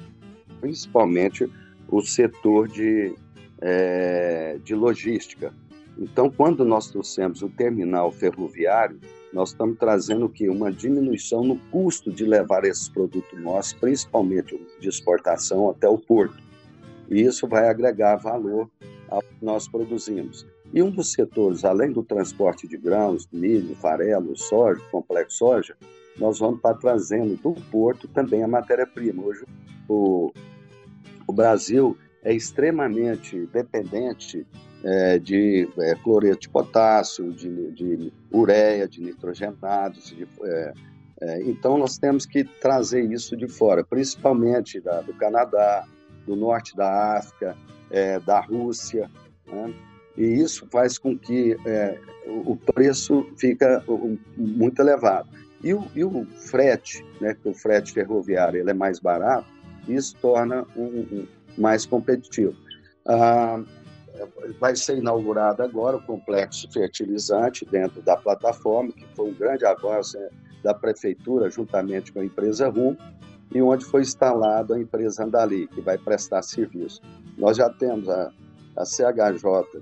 principalmente 0.62 1.52
o 1.90 2.04
setor 2.04 2.68
de, 2.68 3.16
é, 3.60 4.60
de 4.64 4.76
logística. 4.76 5.52
Então, 5.98 6.30
quando 6.30 6.64
nós 6.64 6.92
trouxemos 6.92 7.42
o 7.42 7.50
terminal 7.50 8.12
ferroviário, 8.12 9.00
nós 9.34 9.50
estamos 9.50 9.80
trazendo 9.80 10.26
o 10.26 10.30
quê? 10.30 10.50
Uma 10.50 10.72
diminuição 10.72 11.44
no 11.44 11.58
custo 11.72 12.12
de 12.12 12.24
levar 12.24 12.64
esses 12.64 12.88
produtos 12.88 13.42
nossos, 13.42 13.74
principalmente 13.74 14.56
de 14.80 14.88
exportação, 14.88 15.68
até 15.72 15.90
o 15.90 15.98
porto. 15.98 16.38
E 17.10 17.22
isso 17.22 17.48
vai 17.48 17.68
agregar 17.68 18.18
valor 18.18 18.70
ao 19.10 19.22
que 19.24 19.44
nós 19.44 19.68
produzimos. 19.68 20.46
E 20.74 20.82
um 20.82 20.92
dos 20.92 21.12
setores, 21.14 21.64
além 21.64 21.92
do 21.92 22.04
transporte 22.04 22.68
de 22.68 22.78
grãos, 22.78 23.28
milho, 23.32 23.76
farelo, 23.76 24.36
soja, 24.36 24.82
complexo 24.92 25.38
soja, 25.38 25.76
nós 26.18 26.40
vamos 26.40 26.58
estar 26.58 26.74
trazendo 26.76 27.36
do 27.38 27.54
porto 27.72 28.08
também 28.08 28.44
a 28.44 28.48
matéria-prima. 28.48 29.24
Hoje 29.24 29.46
o, 29.88 30.32
o 31.28 31.34
Brasil 31.34 31.98
é 32.24 32.34
extremamente 32.34 33.48
dependente 33.54 34.46
é, 34.84 35.20
de 35.20 35.68
é, 35.78 35.96
cloreto 35.96 36.42
de 36.42 36.50
potássio, 36.50 37.32
de, 37.32 37.72
de, 37.72 38.14
ureia, 38.34 38.88
de 38.88 39.02
nitrogenados. 39.02 40.08
De, 40.08 40.28
é, 40.44 40.74
é, 41.22 41.42
então, 41.44 41.78
nós 41.78 41.98
temos 41.98 42.26
que 42.26 42.44
trazer 42.44 43.12
isso 43.12 43.36
de 43.36 43.48
fora, 43.48 43.84
principalmente 43.84 44.80
da, 44.80 45.02
do 45.02 45.14
Canadá, 45.14 45.86
do 46.26 46.36
norte 46.36 46.76
da 46.76 47.18
África, 47.18 47.56
é, 47.90 48.20
da 48.20 48.40
Rússia. 48.40 49.10
Né? 49.48 49.74
E 50.18 50.24
isso 50.24 50.68
faz 50.72 50.98
com 50.98 51.18
que 51.18 51.56
é, 51.66 52.00
o 52.26 52.56
preço 52.56 53.26
fica 53.38 53.84
muito 54.36 54.82
elevado. 54.82 55.30
E 55.64 55.74
o, 55.74 55.86
e 55.96 56.04
o 56.04 56.26
frete, 56.26 57.06
né, 57.22 57.36
que 57.36 57.48
o 57.48 57.54
frete 57.54 57.94
ferroviário 57.94 58.60
ele 58.60 58.72
é 58.72 58.74
mais 58.74 59.00
barato, 59.00 59.48
isso 59.88 60.16
torna 60.22 60.66
um, 60.76 60.84
um 60.84 61.28
mais 61.58 61.86
competitivo. 61.86 62.56
Ah, 63.06 63.64
vai 64.60 64.76
ser 64.76 64.98
inaugurado 64.98 65.62
agora 65.64 65.98
o 65.98 66.02
complexo 66.02 66.72
fertilizante 66.72 67.66
dentro 67.66 68.02
da 68.02 68.18
plataforma, 68.18 68.92
que 68.92 69.06
foi 69.16 69.30
um 69.30 69.34
grande 69.34 69.66
avanço 69.66 70.18
né, 70.18 70.30
da 70.64 70.74
prefeitura 70.74 71.50
juntamente 71.50 72.12
com 72.12 72.20
a 72.20 72.26
empresa 72.26 72.70
RUM, 72.70 72.96
e 73.54 73.62
onde 73.62 73.86
foi 73.86 74.02
instalada 74.02 74.76
a 74.76 74.80
empresa 74.80 75.24
Andali, 75.24 75.68
que 75.68 75.80
vai 75.80 75.98
prestar 75.98 76.42
serviço. 76.42 77.02
Nós 77.38 77.58
já 77.58 77.70
temos 77.70 78.10
a, 78.10 78.32
a 78.76 78.86
CHJ 78.86 79.82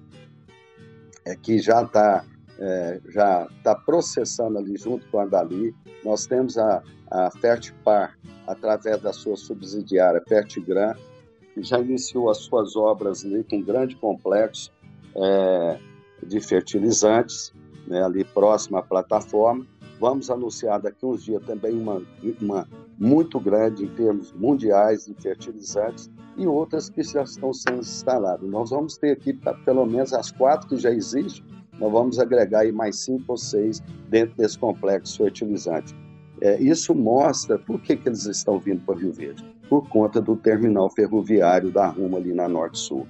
é, 1.25 1.35
que 1.35 1.57
já 1.59 1.81
está 1.81 2.23
é, 2.57 3.01
já 3.09 3.47
está 3.57 3.75
processando 3.75 4.57
ali 4.57 4.77
junto 4.77 5.05
com 5.09 5.19
a 5.19 5.23
Andali. 5.23 5.75
Nós 6.03 6.25
temos 6.25 6.57
a, 6.57 6.81
a 7.11 7.29
Fertipar, 7.31 8.17
através 8.47 9.01
da 9.01 9.11
sua 9.11 9.35
subsidiária 9.35 10.23
Fertigran, 10.27 10.93
que 11.53 11.63
já 11.63 11.79
iniciou 11.79 12.29
as 12.29 12.37
suas 12.37 12.75
obras 12.75 13.25
ali 13.25 13.43
com 13.43 13.57
um 13.57 13.63
grande 13.63 13.95
complexo 13.95 14.71
é, 15.15 15.79
de 16.25 16.39
fertilizantes, 16.39 17.53
né, 17.87 18.03
ali 18.03 18.23
próximo 18.23 18.77
à 18.77 18.83
plataforma. 18.83 19.65
Vamos 19.99 20.29
anunciar 20.29 20.81
daqui 20.81 21.05
uns 21.05 21.23
dias 21.23 21.43
também 21.45 21.73
uma, 21.73 22.01
uma 22.41 22.67
muito 22.97 23.39
grande 23.39 23.85
em 23.85 23.87
termos 23.87 24.31
mundiais 24.33 25.05
de 25.05 25.13
fertilizantes 25.13 26.09
e 26.37 26.47
outras 26.47 26.89
que 26.89 27.01
já 27.03 27.23
estão 27.23 27.53
sendo 27.53 27.79
instaladas. 27.79 28.49
Nós 28.49 28.69
vamos 28.69 28.97
ter 28.97 29.11
aqui 29.11 29.33
pelo 29.63 29.85
menos 29.85 30.13
as 30.13 30.31
quatro 30.31 30.67
que 30.67 30.77
já 30.77 30.91
existem, 30.91 31.43
nós 31.79 31.91
vamos 31.91 32.19
agregar 32.19 32.59
aí 32.61 32.71
mais 32.71 32.97
cinco 32.97 33.25
ou 33.29 33.37
seis 33.37 33.81
dentro 34.09 34.35
desse 34.37 34.57
complexo 34.57 35.17
fertilizante. 35.17 35.95
É, 36.41 36.61
isso 36.61 36.93
mostra 36.93 37.57
por 37.57 37.79
que, 37.81 37.95
que 37.95 38.09
eles 38.09 38.25
estão 38.25 38.59
vindo 38.59 38.81
para 38.85 38.95
Rio 38.95 39.13
Verde. 39.13 39.43
por 39.69 39.89
conta 39.89 40.21
do 40.21 40.35
terminal 40.35 40.89
ferroviário 40.91 41.71
da 41.71 41.87
Ruma 41.87 42.17
ali 42.17 42.33
na 42.33 42.47
Norte-Sul. 42.47 43.07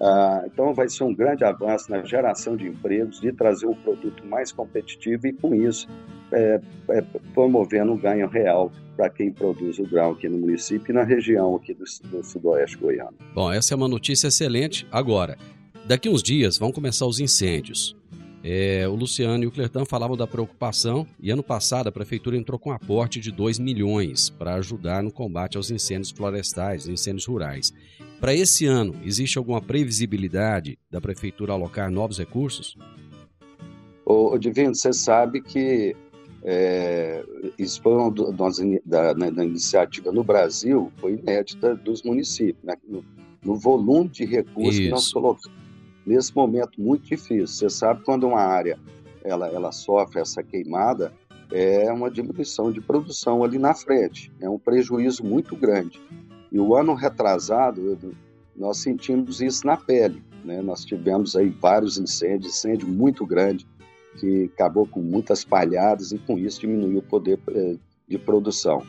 Ah, 0.00 0.44
então, 0.46 0.72
vai 0.72 0.88
ser 0.88 1.04
um 1.04 1.14
grande 1.14 1.44
avanço 1.44 1.90
na 1.90 2.02
geração 2.02 2.56
de 2.56 2.66
empregos, 2.66 3.20
de 3.20 3.32
trazer 3.32 3.66
um 3.66 3.74
produto 3.74 4.24
mais 4.26 4.50
competitivo 4.50 5.26
e, 5.26 5.32
com 5.32 5.54
isso, 5.54 5.88
é, 6.32 6.60
é, 6.90 7.02
promovendo 7.34 7.92
um 7.92 7.98
ganho 7.98 8.28
real 8.28 8.72
para 9.00 9.08
quem 9.08 9.32
produz 9.32 9.78
o 9.78 9.84
grão 9.84 10.10
aqui 10.10 10.28
no 10.28 10.36
município 10.36 10.92
e 10.92 10.94
na 10.94 11.02
região 11.02 11.56
aqui 11.56 11.72
do, 11.72 11.84
do 12.10 12.22
sudoeste 12.22 12.76
goiano. 12.76 13.14
Bom, 13.34 13.50
essa 13.50 13.72
é 13.72 13.74
uma 13.74 13.88
notícia 13.88 14.28
excelente. 14.28 14.86
Agora, 14.92 15.38
daqui 15.86 16.06
uns 16.06 16.22
dias 16.22 16.58
vão 16.58 16.70
começar 16.70 17.06
os 17.06 17.18
incêndios. 17.18 17.96
É, 18.44 18.86
o 18.86 18.94
Luciano 18.94 19.42
e 19.42 19.46
o 19.46 19.50
Clertão 19.50 19.86
falavam 19.86 20.18
da 20.18 20.26
preocupação 20.26 21.06
e 21.18 21.30
ano 21.30 21.42
passado 21.42 21.86
a 21.86 21.92
prefeitura 21.92 22.36
entrou 22.36 22.58
com 22.58 22.68
um 22.68 22.74
aporte 22.74 23.20
de 23.20 23.32
2 23.32 23.58
milhões 23.58 24.28
para 24.28 24.56
ajudar 24.56 25.02
no 25.02 25.10
combate 25.10 25.56
aos 25.56 25.70
incêndios 25.70 26.10
florestais, 26.10 26.86
incêndios 26.86 27.24
rurais. 27.24 27.72
Para 28.20 28.34
esse 28.34 28.66
ano, 28.66 28.94
existe 29.02 29.38
alguma 29.38 29.62
previsibilidade 29.62 30.78
da 30.90 31.00
prefeitura 31.00 31.54
alocar 31.54 31.90
novos 31.90 32.18
recursos? 32.18 32.76
Ô, 34.04 34.36
Divino, 34.36 34.74
você 34.74 34.92
sabe 34.92 35.40
que 35.40 35.96
é, 36.42 37.22
isso 37.58 37.82
foi 37.82 37.92
uma 37.92 38.10
da, 38.84 39.12
da, 39.12 39.30
da, 39.30 39.44
iniciativa 39.44 40.10
no 40.10 40.24
Brasil, 40.24 40.90
foi 40.96 41.14
inédita 41.14 41.74
dos 41.74 42.02
municípios, 42.02 42.64
né? 42.64 42.74
no, 42.88 43.04
no, 43.44 43.56
volume 43.56 44.08
de 44.08 44.24
recursos 44.24 44.74
isso. 44.74 44.82
que 44.82 44.90
nós 44.90 45.12
colocamos 45.12 45.60
nesse 46.06 46.34
momento 46.34 46.80
muito 46.80 47.04
difícil. 47.04 47.46
Você 47.46 47.68
sabe 47.68 48.02
quando 48.04 48.26
uma 48.26 48.40
área 48.40 48.78
ela, 49.22 49.48
ela 49.48 49.70
sofre 49.70 50.20
essa 50.20 50.42
queimada, 50.42 51.12
é 51.52 51.92
uma 51.92 52.10
diminuição 52.10 52.72
de 52.72 52.80
produção 52.80 53.44
ali 53.44 53.58
na 53.58 53.74
frente, 53.74 54.32
é 54.40 54.48
um 54.48 54.58
prejuízo 54.58 55.24
muito 55.24 55.54
grande. 55.54 56.00
E 56.50 56.58
o 56.58 56.74
ano 56.74 56.94
retrasado, 56.94 57.98
nós 58.56 58.78
sentimos 58.78 59.40
isso 59.40 59.66
na 59.66 59.76
pele. 59.76 60.22
Né? 60.44 60.62
Nós 60.62 60.84
tivemos 60.84 61.36
aí 61.36 61.48
vários 61.48 61.98
incêndios, 61.98 62.54
incêndio 62.54 62.88
muito 62.88 63.26
grande, 63.26 63.66
que 64.18 64.50
acabou 64.54 64.86
com 64.86 65.00
muitas 65.00 65.44
palhadas 65.44 66.12
e 66.12 66.18
com 66.18 66.38
isso 66.38 66.60
diminuiu 66.60 66.98
o 66.98 67.02
poder 67.02 67.38
eh, 67.48 67.76
de 68.08 68.18
produção. 68.18 68.82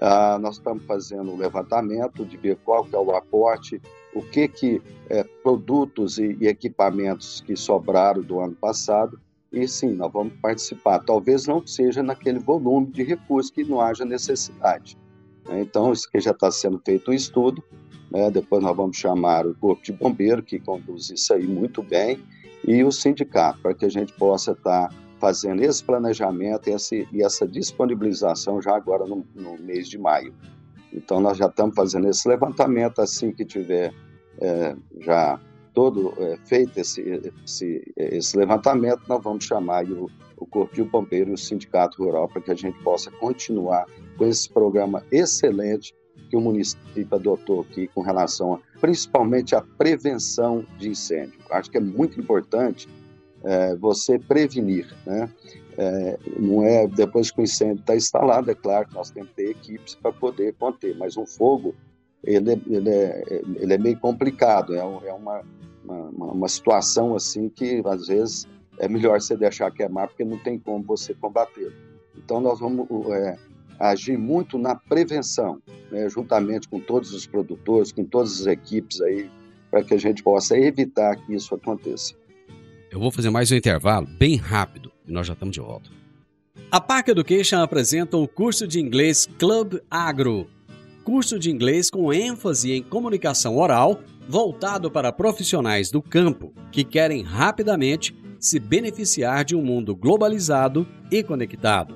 Ah, 0.00 0.38
nós 0.40 0.56
estamos 0.56 0.84
fazendo 0.84 1.30
um 1.30 1.36
levantamento 1.36 2.24
de 2.24 2.36
ver 2.36 2.56
qual 2.64 2.84
que 2.84 2.94
é 2.94 2.98
o 2.98 3.14
aporte, 3.14 3.80
o 4.14 4.22
que 4.22 4.48
que 4.48 4.82
é, 5.08 5.22
produtos 5.42 6.18
e, 6.18 6.36
e, 6.40 6.48
equipamentos 6.48 7.40
que 7.40 7.54
sobraram 7.54 8.20
do 8.20 8.40
ano 8.40 8.54
passado 8.54 9.20
e 9.52 9.68
sim, 9.68 9.92
nós 9.92 10.10
vamos 10.10 10.32
participar. 10.40 11.00
Talvez 11.00 11.46
não 11.46 11.64
seja 11.66 12.02
naquele 12.02 12.38
volume 12.38 12.86
de 12.86 13.02
recursos 13.02 13.50
que 13.50 13.62
não 13.62 13.80
haja 13.80 14.04
necessidade. 14.04 14.96
Né? 15.46 15.60
Então, 15.60 15.92
isso 15.92 16.10
que 16.10 16.18
já 16.18 16.30
está 16.30 16.50
sendo 16.50 16.80
feito 16.84 17.10
um 17.10 17.14
estudo, 17.14 17.62
né? 18.10 18.30
depois 18.30 18.62
nós 18.62 18.74
vamos 18.74 18.96
chamar 18.96 19.46
o 19.46 19.54
Corpo 19.54 19.84
de 19.84 19.92
Bombeiro, 19.92 20.42
que 20.42 20.58
conduz 20.58 21.10
isso 21.10 21.34
aí 21.34 21.46
muito 21.46 21.82
bem, 21.82 22.18
e 22.66 22.84
o 22.84 22.92
sindicato, 22.92 23.60
para 23.60 23.74
que 23.74 23.84
a 23.84 23.90
gente 23.90 24.12
possa 24.14 24.52
estar 24.52 24.92
fazendo 25.18 25.62
esse 25.62 25.82
planejamento 25.84 26.68
e 26.68 26.72
essa, 26.72 26.94
e 26.96 27.22
essa 27.22 27.46
disponibilização 27.46 28.60
já 28.60 28.74
agora 28.74 29.06
no, 29.06 29.24
no, 29.34 29.56
mês 29.58 29.88
de 29.88 29.98
maio. 29.98 30.34
Então, 30.92 31.20
nós 31.20 31.38
já 31.38 31.46
estamos 31.46 31.74
fazendo 31.74 32.08
esse 32.08 32.28
levantamento, 32.28 33.00
assim 33.00 33.32
que 33.32 33.44
tiver 33.44 33.94
é, 34.40 34.76
já 35.00 35.40
todo 35.72 36.12
é, 36.18 36.36
feito 36.44 36.78
esse, 36.78 37.00
esse, 37.44 37.92
esse, 37.96 38.36
levantamento, 38.36 39.02
nós 39.08 39.22
vamos 39.22 39.44
chamar 39.44 39.84
o, 39.84 40.10
o 40.36 40.46
Corpo 40.46 40.84
Bombeiro 40.84 41.30
e 41.30 41.34
o 41.34 41.38
Sindicato 41.38 42.02
Rural 42.02 42.28
para 42.28 42.42
que 42.42 42.50
a 42.50 42.54
gente 42.54 42.78
possa 42.82 43.10
continuar 43.12 43.86
com 44.18 44.26
esse 44.26 44.48
programa 44.50 45.04
excelente 45.10 45.94
que 46.28 46.36
o 46.36 46.40
município 46.40 47.06
adotou 47.10 47.60
aqui 47.60 47.86
com 47.88 48.02
relação 48.02 48.54
a, 48.54 48.60
principalmente 48.82 49.54
à 49.54 49.62
prevenção 49.62 50.66
de 50.76 50.90
incêndio. 50.90 51.38
Acho 51.52 51.70
que 51.70 51.76
é 51.76 51.80
muito 51.80 52.20
importante 52.20 52.88
é, 53.44 53.76
você 53.76 54.18
prevenir, 54.18 54.92
né? 55.06 55.30
É, 55.78 56.18
não 56.36 56.64
é 56.64 56.88
depois 56.88 57.30
que 57.30 57.40
o 57.40 57.44
incêndio 57.44 57.80
está 57.80 57.94
instalado, 57.94 58.50
é 58.50 58.54
claro 58.54 58.88
que 58.88 58.94
nós 58.94 59.10
temos 59.10 59.30
que 59.30 59.36
ter 59.36 59.50
equipes 59.50 59.94
para 59.94 60.12
poder 60.12 60.52
conter, 60.54 60.96
mas 60.98 61.16
um 61.16 61.24
fogo 61.24 61.74
ele, 62.24 62.52
é, 62.52 62.60
ele, 62.66 62.90
é, 62.90 63.42
ele 63.56 63.72
é 63.72 63.78
meio 63.78 63.98
complicado, 64.00 64.74
é, 64.74 64.78
é 64.78 65.12
uma, 65.14 65.42
uma, 65.84 66.32
uma 66.32 66.48
situação 66.48 67.14
assim 67.14 67.48
que 67.48 67.80
às 67.86 68.08
vezes 68.08 68.48
é 68.78 68.88
melhor 68.88 69.20
você 69.20 69.36
deixar 69.36 69.70
queimar 69.70 70.08
porque 70.08 70.24
não 70.24 70.38
tem 70.38 70.58
como 70.58 70.82
você 70.82 71.14
combater. 71.14 71.72
Então 72.16 72.40
nós 72.40 72.58
vamos 72.58 72.88
é, 73.12 73.38
agir 73.78 74.16
muito 74.16 74.58
na 74.58 74.74
prevenção, 74.74 75.60
né, 75.90 76.08
juntamente 76.08 76.68
com 76.68 76.80
todos 76.80 77.12
os 77.12 77.26
produtores, 77.26 77.92
com 77.92 78.04
todas 78.04 78.40
as 78.40 78.46
equipes 78.46 79.00
aí, 79.00 79.30
para 79.70 79.82
que 79.82 79.94
a 79.94 79.98
gente 79.98 80.22
possa 80.22 80.56
evitar 80.56 81.16
que 81.16 81.34
isso 81.34 81.54
aconteça. 81.54 82.14
Eu 82.90 83.00
vou 83.00 83.10
fazer 83.10 83.30
mais 83.30 83.50
um 83.50 83.56
intervalo 83.56 84.06
bem 84.06 84.36
rápido 84.36 84.92
e 85.06 85.12
nós 85.12 85.26
já 85.26 85.32
estamos 85.32 85.54
de 85.54 85.60
volta. 85.60 85.90
A 86.70 86.80
Park 86.80 87.08
Education 87.08 87.60
apresenta 87.60 88.16
o 88.16 88.28
curso 88.28 88.66
de 88.66 88.80
inglês 88.80 89.26
Club 89.38 89.78
Agro. 89.90 90.46
Curso 91.04 91.38
de 91.38 91.50
inglês 91.50 91.90
com 91.90 92.12
ênfase 92.12 92.72
em 92.72 92.82
comunicação 92.82 93.56
oral, 93.56 94.00
voltado 94.28 94.90
para 94.90 95.12
profissionais 95.12 95.90
do 95.90 96.00
campo 96.00 96.52
que 96.70 96.84
querem 96.84 97.22
rapidamente 97.22 98.14
se 98.38 98.58
beneficiar 98.58 99.44
de 99.44 99.54
um 99.54 99.62
mundo 99.62 99.94
globalizado 99.94 100.86
e 101.10 101.22
conectado. 101.22 101.94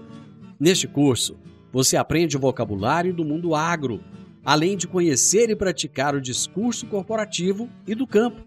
Neste 0.58 0.86
curso, 0.86 1.36
você 1.76 1.98
aprende 1.98 2.38
o 2.38 2.40
vocabulário 2.40 3.12
do 3.12 3.22
mundo 3.22 3.54
agro, 3.54 4.00
além 4.42 4.78
de 4.78 4.88
conhecer 4.88 5.50
e 5.50 5.54
praticar 5.54 6.14
o 6.14 6.22
discurso 6.22 6.86
corporativo 6.86 7.68
e 7.86 7.94
do 7.94 8.06
campo. 8.06 8.46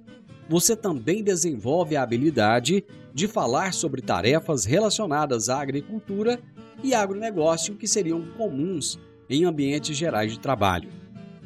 Você 0.50 0.76
também 0.76 1.24
desenvolve 1.24 1.96
a 1.96 2.02
habilidade 2.02 2.84
de 3.14 3.28
falar 3.28 3.72
sobre 3.72 4.02
tarefas 4.02 4.66
relacionadas 4.66 5.48
à 5.48 5.62
agricultura 5.62 6.40
e 6.84 6.96
agronegócio 6.96 7.76
que 7.76 7.88
seriam 7.88 8.20
comuns 8.36 8.98
em 9.30 9.46
ambientes 9.46 9.96
gerais 9.96 10.32
de 10.32 10.40
trabalho. 10.40 10.90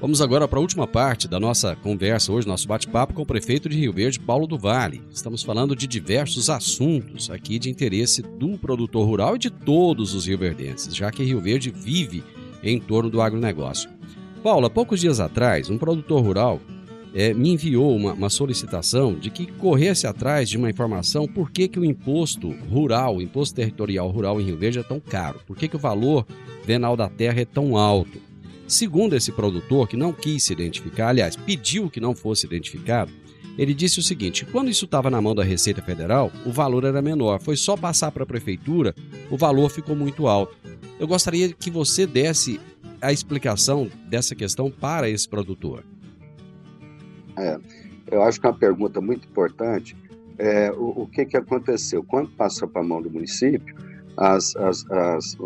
Vamos 0.00 0.20
agora 0.20 0.46
para 0.46 0.58
a 0.58 0.62
última 0.62 0.86
parte 0.86 1.28
da 1.28 1.40
nossa 1.40 1.76
conversa 1.76 2.32
hoje, 2.32 2.46
nosso 2.46 2.66
bate-papo 2.66 3.14
com 3.14 3.22
o 3.22 3.26
prefeito 3.26 3.68
de 3.68 3.78
Rio 3.78 3.92
Verde, 3.92 4.20
Paulo 4.20 4.46
do 4.46 4.58
Vale. 4.58 5.00
Estamos 5.10 5.42
falando 5.42 5.74
de 5.74 5.86
diversos 5.86 6.50
assuntos 6.50 7.30
aqui 7.30 7.58
de 7.58 7.70
interesse 7.70 8.20
do 8.20 8.58
produtor 8.58 9.06
rural 9.06 9.36
e 9.36 9.38
de 9.38 9.50
todos 9.50 10.12
os 10.12 10.26
rioverdenses, 10.26 10.94
já 10.94 11.10
que 11.10 11.22
Rio 11.22 11.40
Verde 11.40 11.70
vive 11.70 12.24
em 12.62 12.78
torno 12.78 13.08
do 13.08 13.22
agronegócio. 13.22 13.88
Paulo, 14.42 14.66
há 14.66 14.70
poucos 14.70 15.00
dias 15.00 15.20
atrás, 15.20 15.70
um 15.70 15.78
produtor 15.78 16.22
rural 16.22 16.60
é, 17.14 17.32
me 17.32 17.50
enviou 17.50 17.96
uma, 17.96 18.12
uma, 18.12 18.28
solicitação 18.28 19.14
de 19.14 19.30
que 19.30 19.46
corresse 19.46 20.06
atrás 20.06 20.50
de 20.50 20.58
uma 20.58 20.68
informação 20.68 21.28
por 21.28 21.50
que, 21.50 21.68
que 21.68 21.78
o 21.78 21.84
imposto 21.84 22.50
rural, 22.68 23.16
o 23.16 23.22
imposto 23.22 23.54
territorial 23.54 24.10
rural 24.10 24.40
em 24.40 24.44
Rio 24.44 24.58
Verde 24.58 24.80
é 24.80 24.82
tão 24.82 24.98
caro, 24.98 25.40
por 25.46 25.56
que, 25.56 25.68
que 25.68 25.76
o 25.76 25.78
valor 25.78 26.26
venal 26.64 26.96
da 26.96 27.08
terra 27.08 27.40
é 27.40 27.44
tão 27.44 27.76
alto. 27.76 28.33
Segundo 28.74 29.14
esse 29.14 29.30
produtor, 29.30 29.86
que 29.86 29.96
não 29.96 30.12
quis 30.12 30.42
se 30.42 30.52
identificar, 30.52 31.10
aliás, 31.10 31.36
pediu 31.36 31.88
que 31.88 32.00
não 32.00 32.12
fosse 32.12 32.44
identificado, 32.44 33.12
ele 33.56 33.72
disse 33.72 34.00
o 34.00 34.02
seguinte: 34.02 34.44
quando 34.44 34.68
isso 34.68 34.84
estava 34.84 35.08
na 35.08 35.22
mão 35.22 35.32
da 35.32 35.44
Receita 35.44 35.80
Federal, 35.80 36.32
o 36.44 36.50
valor 36.50 36.82
era 36.82 37.00
menor. 37.00 37.40
Foi 37.40 37.56
só 37.56 37.76
passar 37.76 38.10
para 38.10 38.24
a 38.24 38.26
prefeitura, 38.26 38.92
o 39.30 39.36
valor 39.36 39.70
ficou 39.70 39.94
muito 39.94 40.26
alto. 40.26 40.56
Eu 40.98 41.06
gostaria 41.06 41.52
que 41.52 41.70
você 41.70 42.04
desse 42.04 42.60
a 43.00 43.12
explicação 43.12 43.88
dessa 44.08 44.34
questão 44.34 44.68
para 44.68 45.08
esse 45.08 45.28
produtor. 45.28 45.84
É, 47.38 47.56
eu 48.10 48.24
acho 48.24 48.40
que 48.40 48.46
é 48.48 48.50
uma 48.50 48.58
pergunta 48.58 49.00
muito 49.00 49.28
importante. 49.28 49.96
É, 50.36 50.72
o, 50.72 51.02
o 51.02 51.06
que, 51.06 51.24
que 51.24 51.36
aconteceu? 51.36 52.02
Quando 52.02 52.28
passou 52.30 52.66
para 52.66 52.80
a 52.80 52.84
mão 52.84 53.00
do 53.00 53.08
município, 53.08 53.72
as, 54.16 54.56
as, 54.56 54.84
as, 54.90 55.36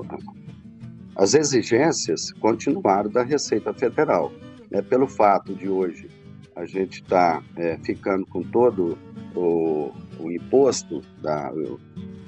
as 1.18 1.34
exigências 1.34 2.32
continuaram 2.34 3.10
da 3.10 3.24
Receita 3.24 3.74
Federal. 3.74 4.32
Né? 4.70 4.80
Pelo 4.80 5.08
fato 5.08 5.52
de 5.52 5.68
hoje 5.68 6.08
a 6.54 6.64
gente 6.64 7.02
estar 7.02 7.40
tá, 7.40 7.44
é, 7.56 7.76
ficando 7.78 8.24
com 8.26 8.42
todo 8.42 8.96
o, 9.34 9.92
o 10.20 10.30
imposto, 10.30 11.02
da, 11.20 11.52
o, 11.52 11.78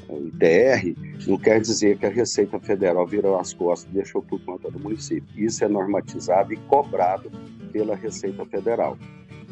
o 0.09 0.26
ITR, 0.26 0.96
não 1.26 1.38
quer 1.38 1.61
dizer 1.61 1.98
que 1.98 2.07
a 2.07 2.11
Receita 2.11 2.59
Federal 2.59 3.07
virou 3.07 3.38
as 3.38 3.55
costas 3.55 3.90
e 3.90 3.94
deixou 3.94 4.22
por 4.22 4.40
conta 4.44 4.70
do 4.70 4.79
município. 4.79 5.29
Isso 5.37 5.64
é 5.64 5.68
normatizado 5.68 6.53
e 6.53 6.57
cobrado 6.57 7.31
pela 7.72 7.94
Receita 7.94 8.44
Federal. 8.44 8.98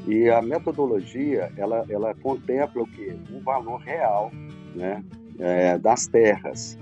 E 0.07 0.29
a 0.29 0.43
metodologia, 0.43 1.53
ela, 1.57 1.85
ela 1.89 2.15
contempla 2.15 2.83
o 2.83 2.87
quê? 2.87 3.17
O 3.33 3.41
valor 3.41 3.79
real 3.79 4.33
né, 4.75 5.05
é, 5.39 5.79
das 5.79 6.07
terras. 6.07 6.79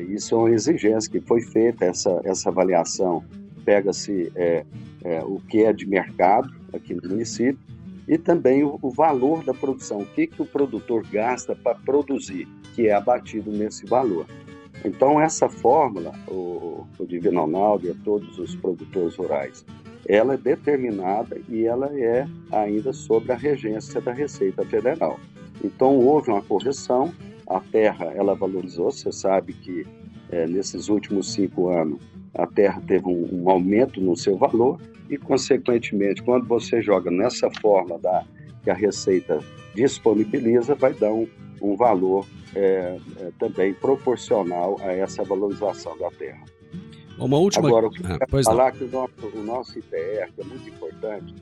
Isso 0.00 0.34
é 0.34 0.38
uma 0.38 0.50
exigência 0.50 1.10
que 1.10 1.20
foi 1.20 1.42
feita, 1.42 1.84
essa, 1.84 2.20
essa 2.24 2.48
avaliação. 2.48 3.22
Pega-se 3.64 4.32
é, 4.34 4.64
é, 5.04 5.22
o 5.22 5.40
que 5.48 5.62
é 5.62 5.72
de 5.72 5.86
mercado 5.86 6.50
aqui 6.72 6.94
no 6.94 7.08
município 7.08 7.58
e 8.08 8.18
também 8.18 8.64
o, 8.64 8.78
o 8.82 8.90
valor 8.90 9.44
da 9.44 9.54
produção, 9.54 9.98
o 9.98 10.06
que, 10.06 10.26
que 10.26 10.42
o 10.42 10.46
produtor 10.46 11.04
gasta 11.10 11.54
para 11.54 11.74
produzir, 11.76 12.48
que 12.74 12.88
é 12.88 12.94
abatido 12.94 13.50
nesse 13.50 13.86
valor. 13.86 14.26
Então, 14.84 15.20
essa 15.20 15.48
fórmula, 15.48 16.12
o, 16.26 16.84
o 16.98 17.06
Divino 17.06 17.48
e 17.82 17.94
todos 17.94 18.38
os 18.38 18.56
produtores 18.56 19.14
rurais, 19.14 19.64
ela 20.08 20.34
é 20.34 20.36
determinada 20.36 21.40
e 21.48 21.64
ela 21.64 21.86
é 21.96 22.26
ainda 22.50 22.92
sob 22.92 23.30
a 23.30 23.36
regência 23.36 24.00
da 24.00 24.12
Receita 24.12 24.64
Federal. 24.66 25.20
Então 25.62 25.96
houve 25.96 26.30
uma 26.30 26.42
correção, 26.42 27.12
a 27.46 27.60
terra 27.60 28.06
ela 28.14 28.34
valorizou, 28.34 28.90
você 28.90 29.12
sabe 29.12 29.52
que 29.52 29.86
é, 30.30 30.46
nesses 30.46 30.88
últimos 30.88 31.32
cinco 31.32 31.68
anos 31.68 32.00
a 32.34 32.46
terra 32.46 32.82
teve 32.86 33.06
um, 33.06 33.28
um, 33.42 33.50
aumento 33.50 34.00
no 34.00 34.16
seu 34.16 34.36
valor 34.36 34.80
e 35.10 35.18
consequentemente 35.18 36.22
quando 36.22 36.46
você 36.46 36.80
joga 36.80 37.10
nessa 37.10 37.50
forma 37.60 37.98
da 37.98 38.24
que 38.62 38.70
a 38.70 38.74
Receita 38.74 39.40
disponibiliza, 39.74 40.74
vai 40.74 40.94
dar 40.94 41.12
um, 41.12 41.26
um 41.60 41.76
valor 41.76 42.26
é, 42.54 42.98
é, 43.20 43.32
também 43.38 43.74
proporcional 43.74 44.76
a 44.80 44.92
essa 44.92 45.24
valorização 45.24 45.96
da 45.98 46.10
terra. 46.10 46.44
Uma 47.18 47.38
última... 47.38 47.68
Agora, 47.68 47.86
o 47.86 47.90
que 47.90 48.02
ah, 48.04 48.18
eu 48.20 48.42
falar 48.42 48.72
que 48.72 48.84
o 48.84 48.90
nosso, 48.90 49.12
o 49.34 49.42
nosso 49.42 49.78
ITR, 49.78 50.32
que 50.34 50.40
é 50.40 50.44
muito 50.44 50.68
importante, 50.68 51.34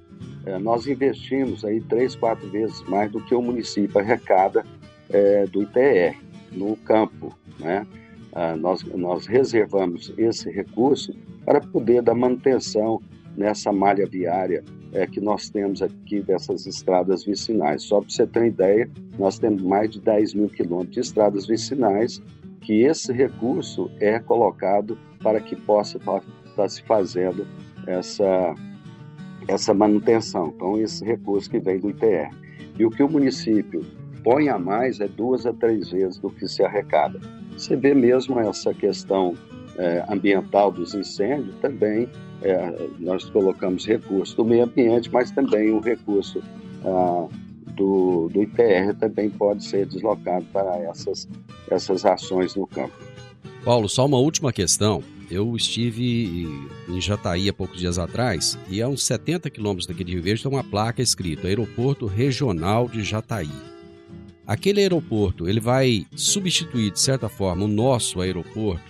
é, 0.46 0.58
nós 0.58 0.86
investimos 0.86 1.64
aí 1.64 1.80
três, 1.82 2.14
quatro 2.14 2.48
vezes 2.48 2.82
mais 2.88 3.10
do 3.10 3.20
que 3.20 3.34
o 3.34 3.42
município 3.42 3.98
arrecada 3.98 4.64
é, 5.10 5.44
do 5.46 5.62
ITR 5.62 6.16
no 6.52 6.76
campo, 6.76 7.36
né? 7.58 7.86
Ah, 8.32 8.56
nós, 8.56 8.82
nós 8.84 9.26
reservamos 9.26 10.12
esse 10.16 10.50
recurso 10.50 11.12
para 11.44 11.60
poder 11.60 12.02
dar 12.02 12.14
manutenção 12.14 13.00
nessa 13.36 13.72
malha 13.72 14.06
viária 14.06 14.64
é, 14.92 15.06
que 15.06 15.20
nós 15.20 15.50
temos 15.50 15.82
aqui 15.82 16.20
dessas 16.22 16.66
estradas 16.66 17.24
vicinais. 17.24 17.82
Só 17.82 18.00
para 18.00 18.10
você 18.10 18.26
ter 18.26 18.38
uma 18.40 18.46
ideia, 18.46 18.90
nós 19.18 19.38
temos 19.38 19.62
mais 19.62 19.90
de 19.90 20.00
10 20.00 20.34
mil 20.34 20.48
quilômetros 20.48 20.94
de 20.94 21.00
estradas 21.00 21.46
vicinais 21.46 22.22
que 22.60 22.82
esse 22.82 23.12
recurso 23.12 23.90
é 23.98 24.18
colocado 24.18 24.98
para 25.22 25.40
que 25.40 25.56
possa 25.56 25.96
estar 25.96 26.20
tá, 26.20 26.26
tá 26.56 26.68
se 26.68 26.82
fazendo 26.82 27.46
essa, 27.86 28.54
essa 29.48 29.74
manutenção. 29.74 30.52
Então, 30.54 30.80
esse 30.80 31.04
recurso 31.04 31.50
que 31.50 31.58
vem 31.58 31.78
do 31.78 31.90
ITR. 31.90 32.30
E 32.78 32.84
o 32.84 32.90
que 32.90 33.02
o 33.02 33.08
município 33.08 33.84
põe 34.22 34.48
a 34.48 34.58
mais 34.58 35.00
é 35.00 35.08
duas 35.08 35.46
a 35.46 35.52
três 35.52 35.90
vezes 35.90 36.18
do 36.18 36.30
que 36.30 36.46
se 36.48 36.62
arrecada. 36.62 37.20
Você 37.52 37.76
vê 37.76 37.94
mesmo 37.94 38.38
essa 38.40 38.72
questão 38.72 39.34
é, 39.76 40.04
ambiental 40.08 40.70
dos 40.70 40.94
incêndios, 40.94 41.54
também 41.56 42.08
é, 42.42 42.88
nós 42.98 43.24
colocamos 43.30 43.86
recurso 43.86 44.36
do 44.36 44.44
meio 44.44 44.64
ambiente, 44.64 45.10
mas 45.12 45.30
também 45.30 45.70
o 45.70 45.80
recurso 45.80 46.42
ah, 46.84 47.28
do, 47.74 48.28
do 48.32 48.42
ITR 48.42 48.94
também 48.98 49.30
pode 49.30 49.64
ser 49.64 49.86
deslocado 49.86 50.44
para 50.52 50.78
essas, 50.78 51.28
essas 51.70 52.04
ações 52.04 52.54
no 52.54 52.66
campo. 52.66 52.94
Paulo, 53.64 53.88
só 53.88 54.06
uma 54.06 54.18
última 54.18 54.52
questão. 54.52 55.02
Eu 55.30 55.54
estive 55.54 56.48
em 56.88 57.00
Jataí 57.00 57.48
há 57.48 57.52
poucos 57.52 57.78
dias 57.78 57.98
atrás 57.98 58.58
e 58.68 58.82
a 58.82 58.88
uns 58.88 59.04
70 59.04 59.48
quilômetros 59.48 59.86
daqui 59.86 60.02
de 60.02 60.14
Rio 60.14 60.22
Verde 60.22 60.42
tem 60.42 60.50
uma 60.50 60.64
placa 60.64 61.00
escrita 61.00 61.46
Aeroporto 61.46 62.06
Regional 62.06 62.88
de 62.88 63.04
Jataí. 63.04 63.50
Aquele 64.50 64.80
aeroporto, 64.80 65.48
ele 65.48 65.60
vai 65.60 66.04
substituir, 66.16 66.90
de 66.90 66.98
certa 66.98 67.28
forma, 67.28 67.66
o 67.66 67.68
nosso 67.68 68.20
aeroporto 68.20 68.82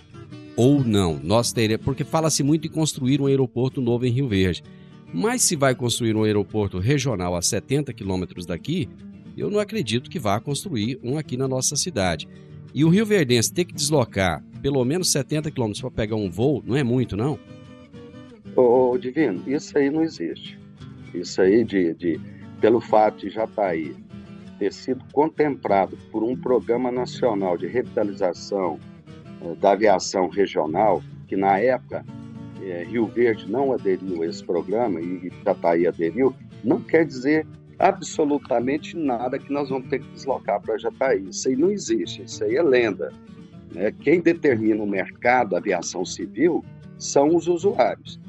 ou 0.57 0.83
não? 0.83 1.19
Nós 1.21 1.53
teremos, 1.53 1.85
porque 1.85 2.03
fala-se 2.03 2.41
muito 2.41 2.65
em 2.65 2.71
construir 2.71 3.21
um 3.21 3.27
aeroporto 3.27 3.79
novo 3.79 4.03
em 4.03 4.09
Rio 4.09 4.27
Verde. 4.27 4.63
Mas 5.13 5.43
se 5.43 5.55
vai 5.55 5.75
construir 5.75 6.15
um 6.15 6.23
aeroporto 6.23 6.79
regional 6.79 7.35
a 7.35 7.43
70 7.43 7.93
quilômetros 7.93 8.43
daqui, 8.43 8.89
eu 9.37 9.51
não 9.51 9.59
acredito 9.59 10.09
que 10.09 10.17
vá 10.17 10.39
construir 10.39 10.99
um 11.03 11.15
aqui 11.15 11.37
na 11.37 11.47
nossa 11.47 11.75
cidade. 11.75 12.27
E 12.73 12.83
o 12.83 12.89
Rio 12.89 13.05
Verdense 13.05 13.53
ter 13.53 13.65
que 13.65 13.73
deslocar 13.75 14.43
pelo 14.63 14.83
menos 14.83 15.11
70 15.11 15.51
quilômetros 15.51 15.81
para 15.81 15.91
pegar 15.91 16.15
um 16.15 16.31
voo, 16.31 16.63
não 16.65 16.75
é 16.75 16.81
muito, 16.81 17.15
não? 17.15 17.37
Ô, 18.55 18.97
Divino, 18.97 19.43
isso 19.45 19.77
aí 19.77 19.91
não 19.91 20.01
existe. 20.01 20.57
Isso 21.13 21.39
aí, 21.39 21.63
de, 21.63 21.93
de 21.93 22.19
pelo 22.59 22.81
fato 22.81 23.19
de 23.19 23.29
Jataí 23.29 23.95
ter 24.61 24.71
sido 24.71 25.03
contemplado 25.11 25.97
por 26.11 26.21
um 26.23 26.35
programa 26.35 26.91
nacional 26.91 27.57
de 27.57 27.65
revitalização 27.65 28.77
eh, 29.41 29.55
da 29.55 29.71
aviação 29.71 30.29
regional, 30.29 31.01
que 31.27 31.35
na 31.35 31.57
época 31.57 32.05
é, 32.61 32.83
Rio 32.83 33.07
Verde 33.07 33.51
não 33.51 33.73
aderiu 33.73 34.21
a 34.21 34.27
esse 34.27 34.43
programa 34.43 35.01
e 35.01 35.25
Itataí 35.25 35.87
aderiu, 35.87 36.31
não 36.63 36.79
quer 36.79 37.07
dizer 37.07 37.47
absolutamente 37.79 38.95
nada 38.95 39.39
que 39.39 39.51
nós 39.51 39.69
vamos 39.69 39.89
ter 39.89 39.97
que 39.97 40.11
deslocar 40.11 40.61
para 40.61 40.77
Jataí. 40.77 41.27
Isso 41.27 41.49
aí 41.49 41.55
não 41.55 41.71
existe, 41.71 42.21
isso 42.21 42.43
aí 42.43 42.55
é 42.55 42.61
lenda. 42.61 43.11
Né? 43.73 43.91
Quem 43.91 44.21
determina 44.21 44.83
o 44.83 44.87
mercado 44.87 45.49
da 45.49 45.57
aviação 45.57 46.05
civil 46.05 46.63
são 46.99 47.35
os 47.35 47.47
usuários. 47.47 48.19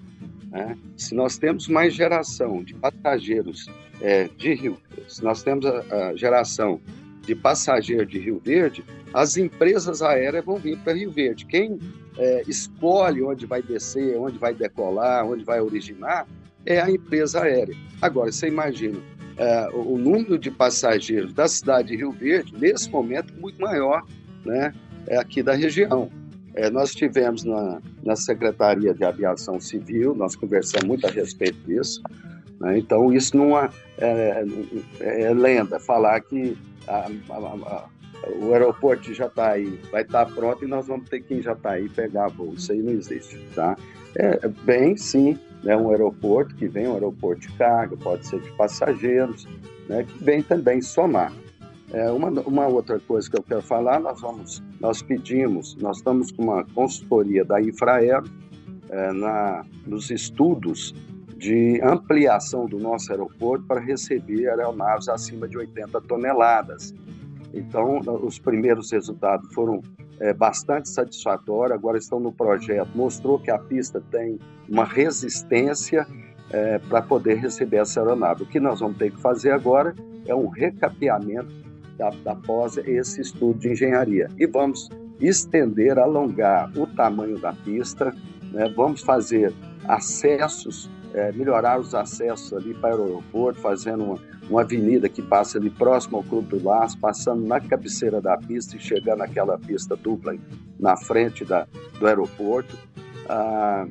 Né? 0.53 0.77
Se 0.97 1.15
nós 1.15 1.39
temos 1.39 1.67
mais 1.67 1.95
geração 1.95 2.63
de 2.63 2.75
passageiros 2.75 3.67
é, 4.01 4.29
de 4.37 4.55
Rio, 4.55 4.77
se 5.09 5.25
nós 5.25 5.43
temos 5.43 5.65
a, 5.65 6.09
a 6.11 6.15
geração 6.15 6.79
de 7.23 7.35
passageiros 7.35 8.09
de 8.09 8.19
Rio 8.19 8.41
Verde, 8.45 8.85
as 9.15 9.37
empresas 9.37 10.03
aéreas 10.03 10.45
vão 10.45 10.57
vir 10.57 10.79
para 10.79 10.93
Rio 10.93 11.11
Verde. 11.11 11.47
Quem 11.47 11.79
é, 12.19 12.43
escolhe 12.47 13.23
onde 13.23 13.47
vai 13.47 13.63
descer, 13.63 14.19
onde 14.19 14.39
vai 14.39 14.55
decolar, 14.55 15.25
onde 15.25 15.45
vai 15.45 15.61
originar, 15.61 16.27
é 16.67 16.81
a 16.81 16.91
empresa 16.91 17.43
aérea. 17.43 17.75
Agora, 18.01 18.31
você 18.31 18.49
imagina, 18.49 18.99
é, 19.37 19.69
o 19.73 19.97
número 19.97 20.39
de 20.39 20.51
passageiros 20.51 21.33
da 21.33 21.49
cidade 21.49 21.89
de 21.89 21.97
Rio 21.97 22.13
Verde, 22.13 22.55
nesse 22.59 22.91
momento, 22.91 23.33
muito 23.35 23.61
maior 23.61 24.03
né, 24.45 24.75
é 25.07 25.17
aqui 25.17 25.43
da 25.43 25.55
região. 25.55 26.11
É, 26.55 26.71
nós 26.71 26.95
tivemos 26.95 27.45
na, 27.45 27.81
na 28.03 28.17
Secretaria 28.17 28.93
de 28.93 29.05
Aviação 29.05 29.59
Civil, 29.59 30.15
nós 30.15 30.37
conversamos 30.37 30.87
muito 30.87 31.07
a 31.07 31.11
respeito 31.11 31.59
disso, 31.67 32.03
né, 32.61 32.79
então 32.79 33.13
isso 33.13 33.37
não 33.37 33.59
é, 33.59 33.71
é, 33.99 34.45
é 35.01 35.35
lenda, 35.35 35.81
falar 35.81 36.21
que 36.21 36.57
a, 36.87 37.09
a, 37.31 37.37
a, 37.37 37.89
o 38.41 38.53
aeroporto 38.53 39.05
de 39.05 39.15
Jataí 39.15 39.81
vai 39.91 40.03
estar 40.03 40.27
pronto 40.27 40.65
e 40.65 40.69
nós 40.69 40.87
vamos 40.87 41.09
ter 41.09 41.21
que 41.21 41.35
ir 41.35 41.39
em 41.39 41.43
Jataí 41.43 41.89
pegar 41.89 42.29
voo. 42.29 42.55
Isso 42.55 42.71
aí 42.71 42.81
não 42.81 42.93
existe, 42.93 43.37
tá? 43.55 43.77
É, 44.15 44.47
bem, 44.65 44.97
sim, 44.97 45.39
né, 45.63 45.77
um 45.77 45.91
aeroporto 45.91 46.55
que 46.55 46.69
vem, 46.69 46.87
um 46.87 46.95
aeroporto 46.95 47.41
de 47.41 47.53
carga, 47.55 47.97
pode 47.97 48.27
ser 48.27 48.41
de 48.41 48.51
passageiros, 48.53 49.49
né, 49.89 50.05
que 50.05 50.23
vem 50.23 50.43
também 50.43 50.83
somar. 50.83 51.33
É, 51.93 52.11
uma, 52.11 52.31
uma 52.47 52.67
outra 52.67 52.99
coisa 52.99 53.31
que 53.31 53.37
eu 53.37 53.43
quero 53.43 53.61
falar, 53.61 54.01
nós 54.01 54.21
vamos, 54.23 54.63
nós 54.81 55.03
pedimos, 55.03 55.77
nós 55.77 55.99
estamos 55.99 56.33
com 56.33 56.45
uma 56.45 56.65
consultoria 56.75 57.45
da 57.45 57.61
Infraero 57.61 58.25
é, 58.89 59.13
na, 59.13 59.63
nos 59.87 60.11
estudos 60.11 60.95
de 61.37 61.81
ampliação 61.83 62.65
do 62.65 62.79
nosso 62.79 63.11
aeroporto 63.11 63.67
para 63.67 63.79
receber 63.79 64.49
aeronaves 64.49 65.07
acima 65.09 65.47
de 65.47 65.59
80 65.59 66.01
toneladas. 66.03 66.95
Então, 67.53 68.01
os 68.23 68.39
primeiros 68.39 68.91
resultados 68.91 69.53
foram 69.53 69.83
é, 70.19 70.33
bastante 70.33 70.89
satisfatórios, 70.89 71.77
agora 71.77 71.99
estão 71.99 72.19
no 72.19 72.33
projeto. 72.33 72.89
Mostrou 72.95 73.39
que 73.39 73.51
a 73.51 73.59
pista 73.59 74.03
tem 74.11 74.39
uma 74.67 74.87
resistência 74.87 76.07
é, 76.51 76.79
para 76.79 77.03
poder 77.03 77.35
receber 77.35 77.79
essa 77.79 78.01
aeronave. 78.01 78.45
O 78.45 78.47
que 78.47 78.59
nós 78.59 78.81
vamos 78.81 78.97
ter 78.97 79.11
que 79.11 79.21
fazer 79.21 79.51
agora 79.51 79.95
é 80.27 80.35
um 80.35 80.49
recapeamento 80.49 81.63
da, 81.97 82.11
após 82.27 82.77
esse 82.79 83.21
estudo 83.21 83.59
de 83.59 83.71
engenharia. 83.71 84.29
E 84.39 84.47
vamos 84.47 84.89
estender, 85.21 85.99
alongar 85.99 86.71
o 86.77 86.87
tamanho 86.87 87.39
da 87.39 87.53
pista, 87.53 88.15
né? 88.53 88.73
vamos 88.77 89.03
fazer 89.03 89.53
acessos, 89.87 90.91
é, 91.15 91.31
melhorar 91.33 91.79
os 91.79 91.95
acessos 91.95 92.53
ali 92.53 92.75
para 92.75 92.97
o 92.97 93.05
aeroporto, 93.05 93.61
fazendo 93.61 94.05
uma, 94.05 94.19
uma 94.49 94.61
avenida 94.63 95.09
que 95.09 95.23
passa 95.23 95.59
ali 95.59 95.71
próximo 95.71 96.17
ao 96.17 96.25
Clube 96.25 96.49
do 96.49 96.65
Laço, 96.65 96.99
passando 96.99 97.47
na 97.47 97.61
cabeceira 97.61 98.21
da 98.21 98.37
pista 98.37 98.77
e 98.77 98.81
chegando 98.81 99.19
naquela 99.19 99.59
pista 99.59 99.97
dupla 99.97 100.35
na 100.79 100.97
frente 100.97 101.45
da, 101.45 101.67
do 101.99 102.07
aeroporto. 102.07 102.77
A, 103.29 103.87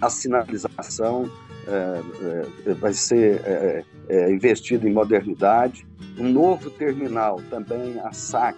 a 0.00 0.10
sinalização 0.10 1.30
é, 1.70 2.70
é, 2.70 2.74
vai 2.74 2.92
ser 2.92 3.40
é, 3.44 3.84
é, 4.08 4.32
investido 4.32 4.88
em 4.88 4.92
modernidade. 4.92 5.86
Um 6.18 6.28
novo 6.30 6.70
terminal 6.70 7.40
também, 7.48 7.98
a 8.00 8.12
SAC 8.12 8.56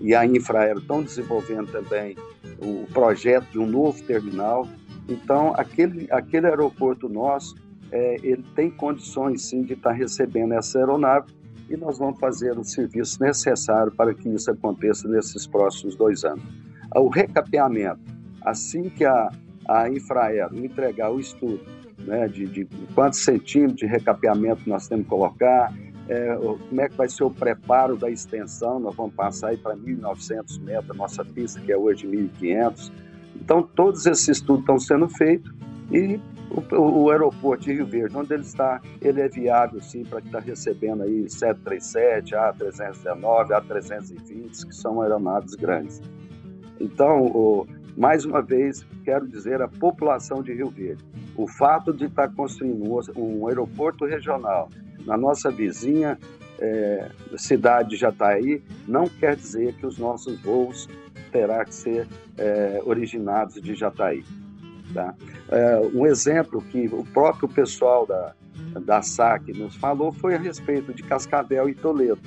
e 0.00 0.14
a 0.14 0.26
Infraero 0.26 0.80
estão 0.80 1.02
desenvolvendo 1.02 1.70
também 1.70 2.16
o 2.58 2.86
projeto 2.92 3.46
de 3.52 3.58
um 3.58 3.66
novo 3.66 4.02
terminal. 4.02 4.66
Então, 5.08 5.52
aquele, 5.56 6.08
aquele 6.10 6.46
aeroporto 6.46 7.08
nosso 7.08 7.54
é, 7.92 8.16
ele 8.22 8.44
tem 8.56 8.70
condições 8.70 9.42
sim 9.42 9.62
de 9.62 9.74
estar 9.74 9.92
recebendo 9.92 10.54
essa 10.54 10.78
aeronave 10.78 11.32
e 11.70 11.76
nós 11.76 11.98
vamos 11.98 12.18
fazer 12.18 12.58
o 12.58 12.64
serviço 12.64 13.22
necessário 13.22 13.92
para 13.92 14.12
que 14.12 14.28
isso 14.28 14.50
aconteça 14.50 15.06
nesses 15.06 15.46
próximos 15.46 15.94
dois 15.94 16.24
anos. 16.24 16.42
O 16.96 17.08
recapeamento, 17.08 18.00
assim 18.42 18.88
que 18.88 19.04
a, 19.04 19.30
a 19.68 19.88
Infraero 19.88 20.56
entregar 20.56 21.10
o 21.10 21.20
estudo 21.20 21.60
né, 21.98 22.28
de, 22.28 22.46
de 22.46 22.68
quantos 22.94 23.20
centímetros 23.20 23.78
de 23.78 23.86
recapeamento 23.86 24.62
nós 24.66 24.88
temos 24.88 25.04
que 25.04 25.10
colocar, 25.10 25.72
é, 26.08 26.36
como 26.36 26.80
é 26.80 26.88
que 26.88 26.96
vai 26.96 27.08
ser 27.08 27.24
o 27.24 27.30
preparo 27.30 27.96
da 27.96 28.10
extensão, 28.10 28.78
nós 28.78 28.94
vamos 28.94 29.14
passar 29.14 29.48
aí 29.48 29.56
para 29.56 29.76
1.900 29.76 30.60
metros, 30.60 30.96
nossa 30.96 31.24
pista 31.24 31.60
que 31.60 31.72
é 31.72 31.76
hoje 31.76 32.06
1.500. 32.06 32.92
Então, 33.36 33.62
todos 33.62 34.06
esses 34.06 34.28
estudos 34.28 34.60
estão 34.60 34.78
sendo 34.78 35.08
feitos 35.08 35.52
e 35.90 36.20
o, 36.50 37.02
o, 37.02 37.10
aeroporto 37.10 37.64
de 37.64 37.72
Rio 37.72 37.86
Verde, 37.86 38.16
onde 38.16 38.32
ele 38.32 38.42
está, 38.42 38.80
ele 39.00 39.20
é 39.20 39.28
viável 39.28 39.80
sim 39.80 40.04
para 40.04 40.20
estar 40.20 40.38
recebendo 40.38 41.02
aí 41.02 41.28
737, 41.28 42.34
A319, 42.34 43.48
A320, 43.48 44.66
que 44.66 44.74
são 44.74 45.02
aeronaves 45.02 45.54
grandes. 45.54 46.00
Então, 46.80 47.22
o, 47.22 47.66
mais 47.96 48.24
uma 48.24 48.42
vez, 48.42 48.84
quero 49.04 49.26
dizer 49.26 49.62
à 49.62 49.68
população 49.68 50.42
de 50.42 50.52
Rio 50.52 50.70
Verde, 50.70 51.04
o 51.36 51.46
fato 51.46 51.92
de 51.92 52.06
estar 52.06 52.28
construindo 52.34 52.84
um 53.16 53.46
aeroporto 53.46 54.04
regional 54.04 54.68
na 55.06 55.16
nossa 55.16 55.50
vizinha 55.50 56.18
é, 56.58 57.10
cidade 57.36 57.90
de 57.90 57.96
Jataí 57.96 58.62
não 58.86 59.08
quer 59.08 59.36
dizer 59.36 59.74
que 59.74 59.86
os 59.86 59.98
nossos 59.98 60.40
voos 60.40 60.88
terá 61.32 61.64
que 61.64 61.74
ser 61.74 62.08
é, 62.38 62.80
originados 62.84 63.60
de 63.60 63.74
Jataí. 63.74 64.24
Tá? 64.92 65.14
É, 65.48 65.80
um 65.92 66.06
exemplo 66.06 66.62
que 66.62 66.86
o 66.86 67.04
próprio 67.12 67.48
pessoal 67.48 68.06
da, 68.06 68.34
da 68.80 69.02
SAC 69.02 69.52
nos 69.52 69.74
falou 69.76 70.12
foi 70.12 70.34
a 70.36 70.38
respeito 70.38 70.94
de 70.94 71.02
Cascavel 71.02 71.68
e 71.68 71.74
Toledo. 71.74 72.20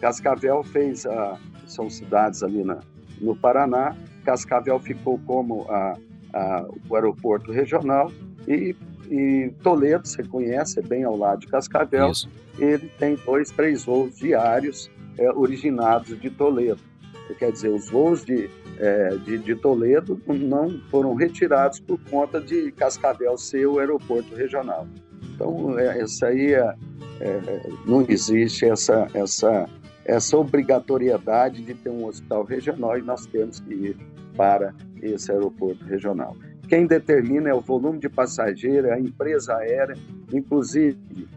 Cascavel 0.00 0.62
fez, 0.62 1.06
a, 1.06 1.38
são 1.66 1.88
cidades 1.88 2.42
ali 2.42 2.62
na, 2.62 2.80
no 3.20 3.34
Paraná, 3.34 3.96
Cascavel 4.22 4.78
ficou 4.80 5.18
como 5.26 5.66
a, 5.70 5.96
a, 6.32 6.66
o 6.88 6.94
aeroporto 6.94 7.52
regional 7.52 8.10
e, 8.46 8.74
e, 9.10 9.52
Toledo, 9.62 10.06
você 10.06 10.22
conhece, 10.22 10.78
é 10.78 10.82
bem 10.82 11.04
ao 11.04 11.16
lado 11.16 11.40
de 11.40 11.46
Cascavel, 11.48 12.10
Isso. 12.10 12.28
ele 12.58 12.90
tem 12.98 13.16
dois, 13.24 13.50
três 13.50 13.84
voos 13.84 14.16
diários 14.16 14.90
é, 15.18 15.30
originados 15.32 16.18
de 16.20 16.30
Toledo. 16.30 16.80
Quer 17.38 17.52
dizer, 17.52 17.68
os 17.68 17.88
voos 17.88 18.24
de 18.24 18.50
é, 18.78 19.16
de, 19.24 19.38
de, 19.38 19.54
Toledo 19.54 20.20
não 20.26 20.80
foram 20.90 21.14
retirados 21.14 21.78
por 21.78 21.98
conta 22.10 22.40
de 22.40 22.72
Cascavel 22.72 23.36
ser 23.38 23.66
o 23.66 23.78
aeroporto 23.78 24.34
regional. 24.34 24.88
Então, 25.34 25.78
é, 25.78 26.02
isso 26.02 26.24
aí 26.24 26.52
é, 26.52 26.74
é, 27.20 27.68
não 27.86 28.04
existe 28.08 28.64
essa, 28.64 29.06
essa, 29.14 29.68
essa 30.04 30.36
obrigatoriedade 30.36 31.62
de 31.62 31.74
ter 31.74 31.90
um 31.90 32.06
hospital 32.06 32.44
regional 32.44 32.98
e 32.98 33.02
nós 33.02 33.26
temos 33.26 33.60
que 33.60 33.72
ir 33.72 33.96
para 34.36 34.74
esse 35.00 35.30
aeroporto 35.30 35.84
regional. 35.84 36.36
Quem 36.68 36.86
determina 36.86 37.50
é 37.50 37.54
o 37.54 37.60
volume 37.60 37.98
de 37.98 38.08
passageiros, 38.08 38.90
a 38.90 38.98
empresa 38.98 39.56
aérea, 39.56 39.96
inclusive 40.32 41.28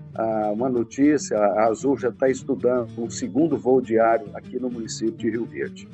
uma 0.54 0.70
notícia, 0.70 1.38
a 1.38 1.66
Azul 1.66 1.98
já 1.98 2.08
está 2.08 2.30
estudando 2.30 2.90
um 2.98 3.10
segundo 3.10 3.58
voo 3.58 3.82
diário 3.82 4.30
aqui 4.34 4.58
no 4.58 4.70
município 4.70 5.18
de 5.18 5.30
Rio 5.30 5.46
Verde. 5.46 5.90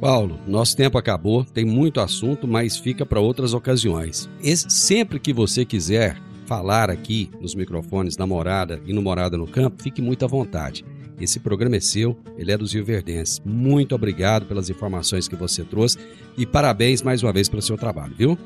Paulo, 0.00 0.38
nosso 0.46 0.76
tempo 0.76 0.98
acabou, 0.98 1.44
tem 1.44 1.64
muito 1.64 2.00
assunto, 2.00 2.48
mas 2.48 2.76
fica 2.76 3.06
para 3.06 3.20
outras 3.20 3.54
ocasiões. 3.54 4.28
Esse, 4.42 4.68
sempre 4.70 5.20
que 5.20 5.32
você 5.32 5.64
quiser 5.64 6.16
falar 6.46 6.90
aqui 6.90 7.30
nos 7.40 7.54
microfones 7.54 8.16
da 8.16 8.26
Morada 8.26 8.80
e 8.84 8.92
no 8.92 9.02
Morada 9.02 9.36
no 9.36 9.46
Campo, 9.46 9.82
fique 9.82 10.02
muito 10.02 10.24
à 10.24 10.28
vontade. 10.28 10.84
Esse 11.20 11.40
programa 11.40 11.76
é 11.76 11.80
seu, 11.80 12.16
ele 12.36 12.52
é 12.52 12.56
dos 12.56 12.72
Rio 12.72 12.84
Verdenses. 12.84 13.40
Muito 13.44 13.94
obrigado 13.94 14.46
pelas 14.46 14.70
informações 14.70 15.26
que 15.26 15.34
você 15.34 15.64
trouxe 15.64 15.98
e 16.36 16.46
parabéns 16.46 17.02
mais 17.02 17.22
uma 17.22 17.32
vez 17.32 17.48
pelo 17.48 17.60
seu 17.60 17.76
trabalho, 17.76 18.14
viu? 18.16 18.38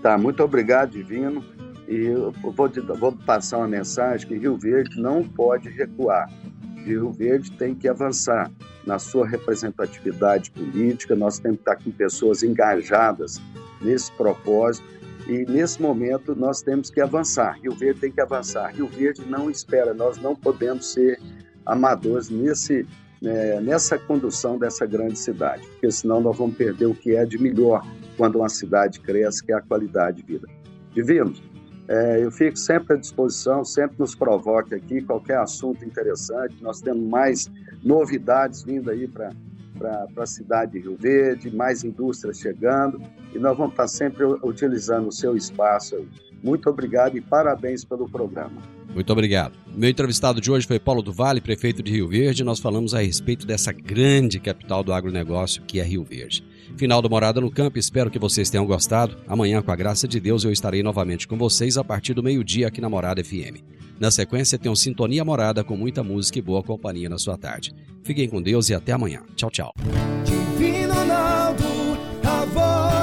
Tá, 0.00 0.16
muito 0.16 0.42
obrigado, 0.42 0.90
Divino. 0.90 1.44
E 1.88 1.96
eu 1.96 2.32
vou, 2.40 2.54
vou 2.98 3.12
passar 3.12 3.58
uma 3.58 3.68
mensagem 3.68 4.26
que 4.26 4.36
Rio 4.36 4.56
Verde 4.56 5.00
não 5.00 5.24
pode 5.24 5.68
recuar. 5.68 6.30
Rio 6.84 7.10
Verde 7.12 7.50
tem 7.52 7.74
que 7.74 7.88
avançar 7.88 8.50
na 8.86 8.98
sua 8.98 9.26
representatividade 9.26 10.50
política, 10.50 11.14
nós 11.14 11.38
temos 11.38 11.58
que 11.58 11.62
estar 11.62 11.76
com 11.76 11.90
pessoas 11.90 12.42
engajadas 12.42 13.40
nesse 13.80 14.10
propósito 14.12 14.84
e 15.26 15.44
nesse 15.46 15.80
momento 15.80 16.34
nós 16.34 16.62
temos 16.62 16.90
que 16.90 17.00
avançar. 17.00 17.58
Rio 17.62 17.72
Verde 17.72 18.00
tem 18.00 18.12
que 18.12 18.20
avançar. 18.20 18.74
Rio 18.74 18.86
Verde 18.86 19.22
não 19.26 19.50
espera, 19.50 19.94
nós 19.94 20.18
não 20.18 20.34
podemos 20.34 20.92
ser 20.92 21.20
amadores 21.64 22.28
nesse, 22.28 22.86
né, 23.20 23.60
nessa 23.60 23.98
condução 23.98 24.58
dessa 24.58 24.84
grande 24.84 25.18
cidade, 25.18 25.66
porque 25.68 25.90
senão 25.90 26.20
nós 26.20 26.36
vamos 26.36 26.56
perder 26.56 26.86
o 26.86 26.94
que 26.94 27.14
é 27.14 27.24
de 27.24 27.38
melhor 27.38 27.86
quando 28.16 28.36
uma 28.36 28.48
cidade 28.48 29.00
cresce, 29.00 29.44
que 29.44 29.52
é 29.52 29.54
a 29.54 29.62
qualidade 29.62 30.22
de 30.22 30.32
vida. 30.32 30.48
Divinos, 30.92 31.42
é, 31.88 32.24
eu 32.24 32.30
fico 32.30 32.56
sempre 32.56 32.94
à 32.94 32.96
disposição, 32.96 33.64
sempre 33.64 33.96
nos 33.98 34.14
provoque 34.14 34.74
aqui 34.74 35.02
qualquer 35.02 35.38
assunto 35.38 35.84
interessante. 35.84 36.56
Nós 36.60 36.80
temos 36.80 37.08
mais 37.08 37.50
novidades 37.82 38.62
vindo 38.62 38.90
aí 38.90 39.06
para 39.06 39.30
a 40.16 40.26
cidade 40.26 40.72
de 40.72 40.80
Rio 40.80 40.96
Verde, 40.96 41.54
mais 41.54 41.84
indústrias 41.84 42.38
chegando 42.38 43.00
e 43.34 43.38
nós 43.38 43.56
vamos 43.56 43.72
estar 43.72 43.88
sempre 43.88 44.24
utilizando 44.42 45.08
o 45.08 45.12
seu 45.12 45.36
espaço. 45.36 46.06
Muito 46.42 46.68
obrigado 46.68 47.16
e 47.16 47.20
parabéns 47.20 47.84
pelo 47.84 48.08
programa. 48.08 48.60
Muito 48.92 49.10
obrigado. 49.10 49.54
Meu 49.74 49.88
entrevistado 49.88 50.40
de 50.40 50.50
hoje 50.50 50.66
foi 50.66 50.78
Paulo 50.78 51.00
do 51.02 51.12
Vale, 51.12 51.40
prefeito 51.40 51.82
de 51.82 51.90
Rio 51.92 52.08
Verde. 52.08 52.44
Nós 52.44 52.58
falamos 52.58 52.94
a 52.94 53.00
respeito 53.00 53.46
dessa 53.46 53.72
grande 53.72 54.38
capital 54.38 54.82
do 54.82 54.92
agronegócio 54.92 55.62
que 55.62 55.80
é 55.80 55.82
Rio 55.82 56.04
Verde. 56.04 56.44
Final 56.76 57.00
do 57.00 57.08
Morada 57.08 57.40
no 57.40 57.50
Campo, 57.50 57.78
espero 57.78 58.10
que 58.10 58.18
vocês 58.18 58.50
tenham 58.50 58.66
gostado. 58.66 59.16
Amanhã, 59.26 59.62
com 59.62 59.70
a 59.70 59.76
graça 59.76 60.06
de 60.06 60.20
Deus, 60.20 60.44
eu 60.44 60.50
estarei 60.50 60.82
novamente 60.82 61.26
com 61.26 61.36
vocês 61.38 61.78
a 61.78 61.84
partir 61.84 62.12
do 62.12 62.22
meio-dia 62.22 62.68
aqui 62.68 62.80
na 62.80 62.88
Morada 62.88 63.22
FM. 63.22 63.62
Na 63.98 64.10
sequência, 64.10 64.58
tem 64.58 64.70
um 64.70 64.76
Sintonia 64.76 65.24
Morada 65.24 65.62
com 65.62 65.76
muita 65.76 66.02
música 66.02 66.38
e 66.38 66.42
boa 66.42 66.62
companhia 66.62 67.08
na 67.08 67.18
sua 67.18 67.38
tarde. 67.38 67.74
Fiquem 68.02 68.28
com 68.28 68.42
Deus 68.42 68.68
e 68.68 68.74
até 68.74 68.92
amanhã. 68.92 69.22
Tchau, 69.36 69.50
tchau. 69.50 69.72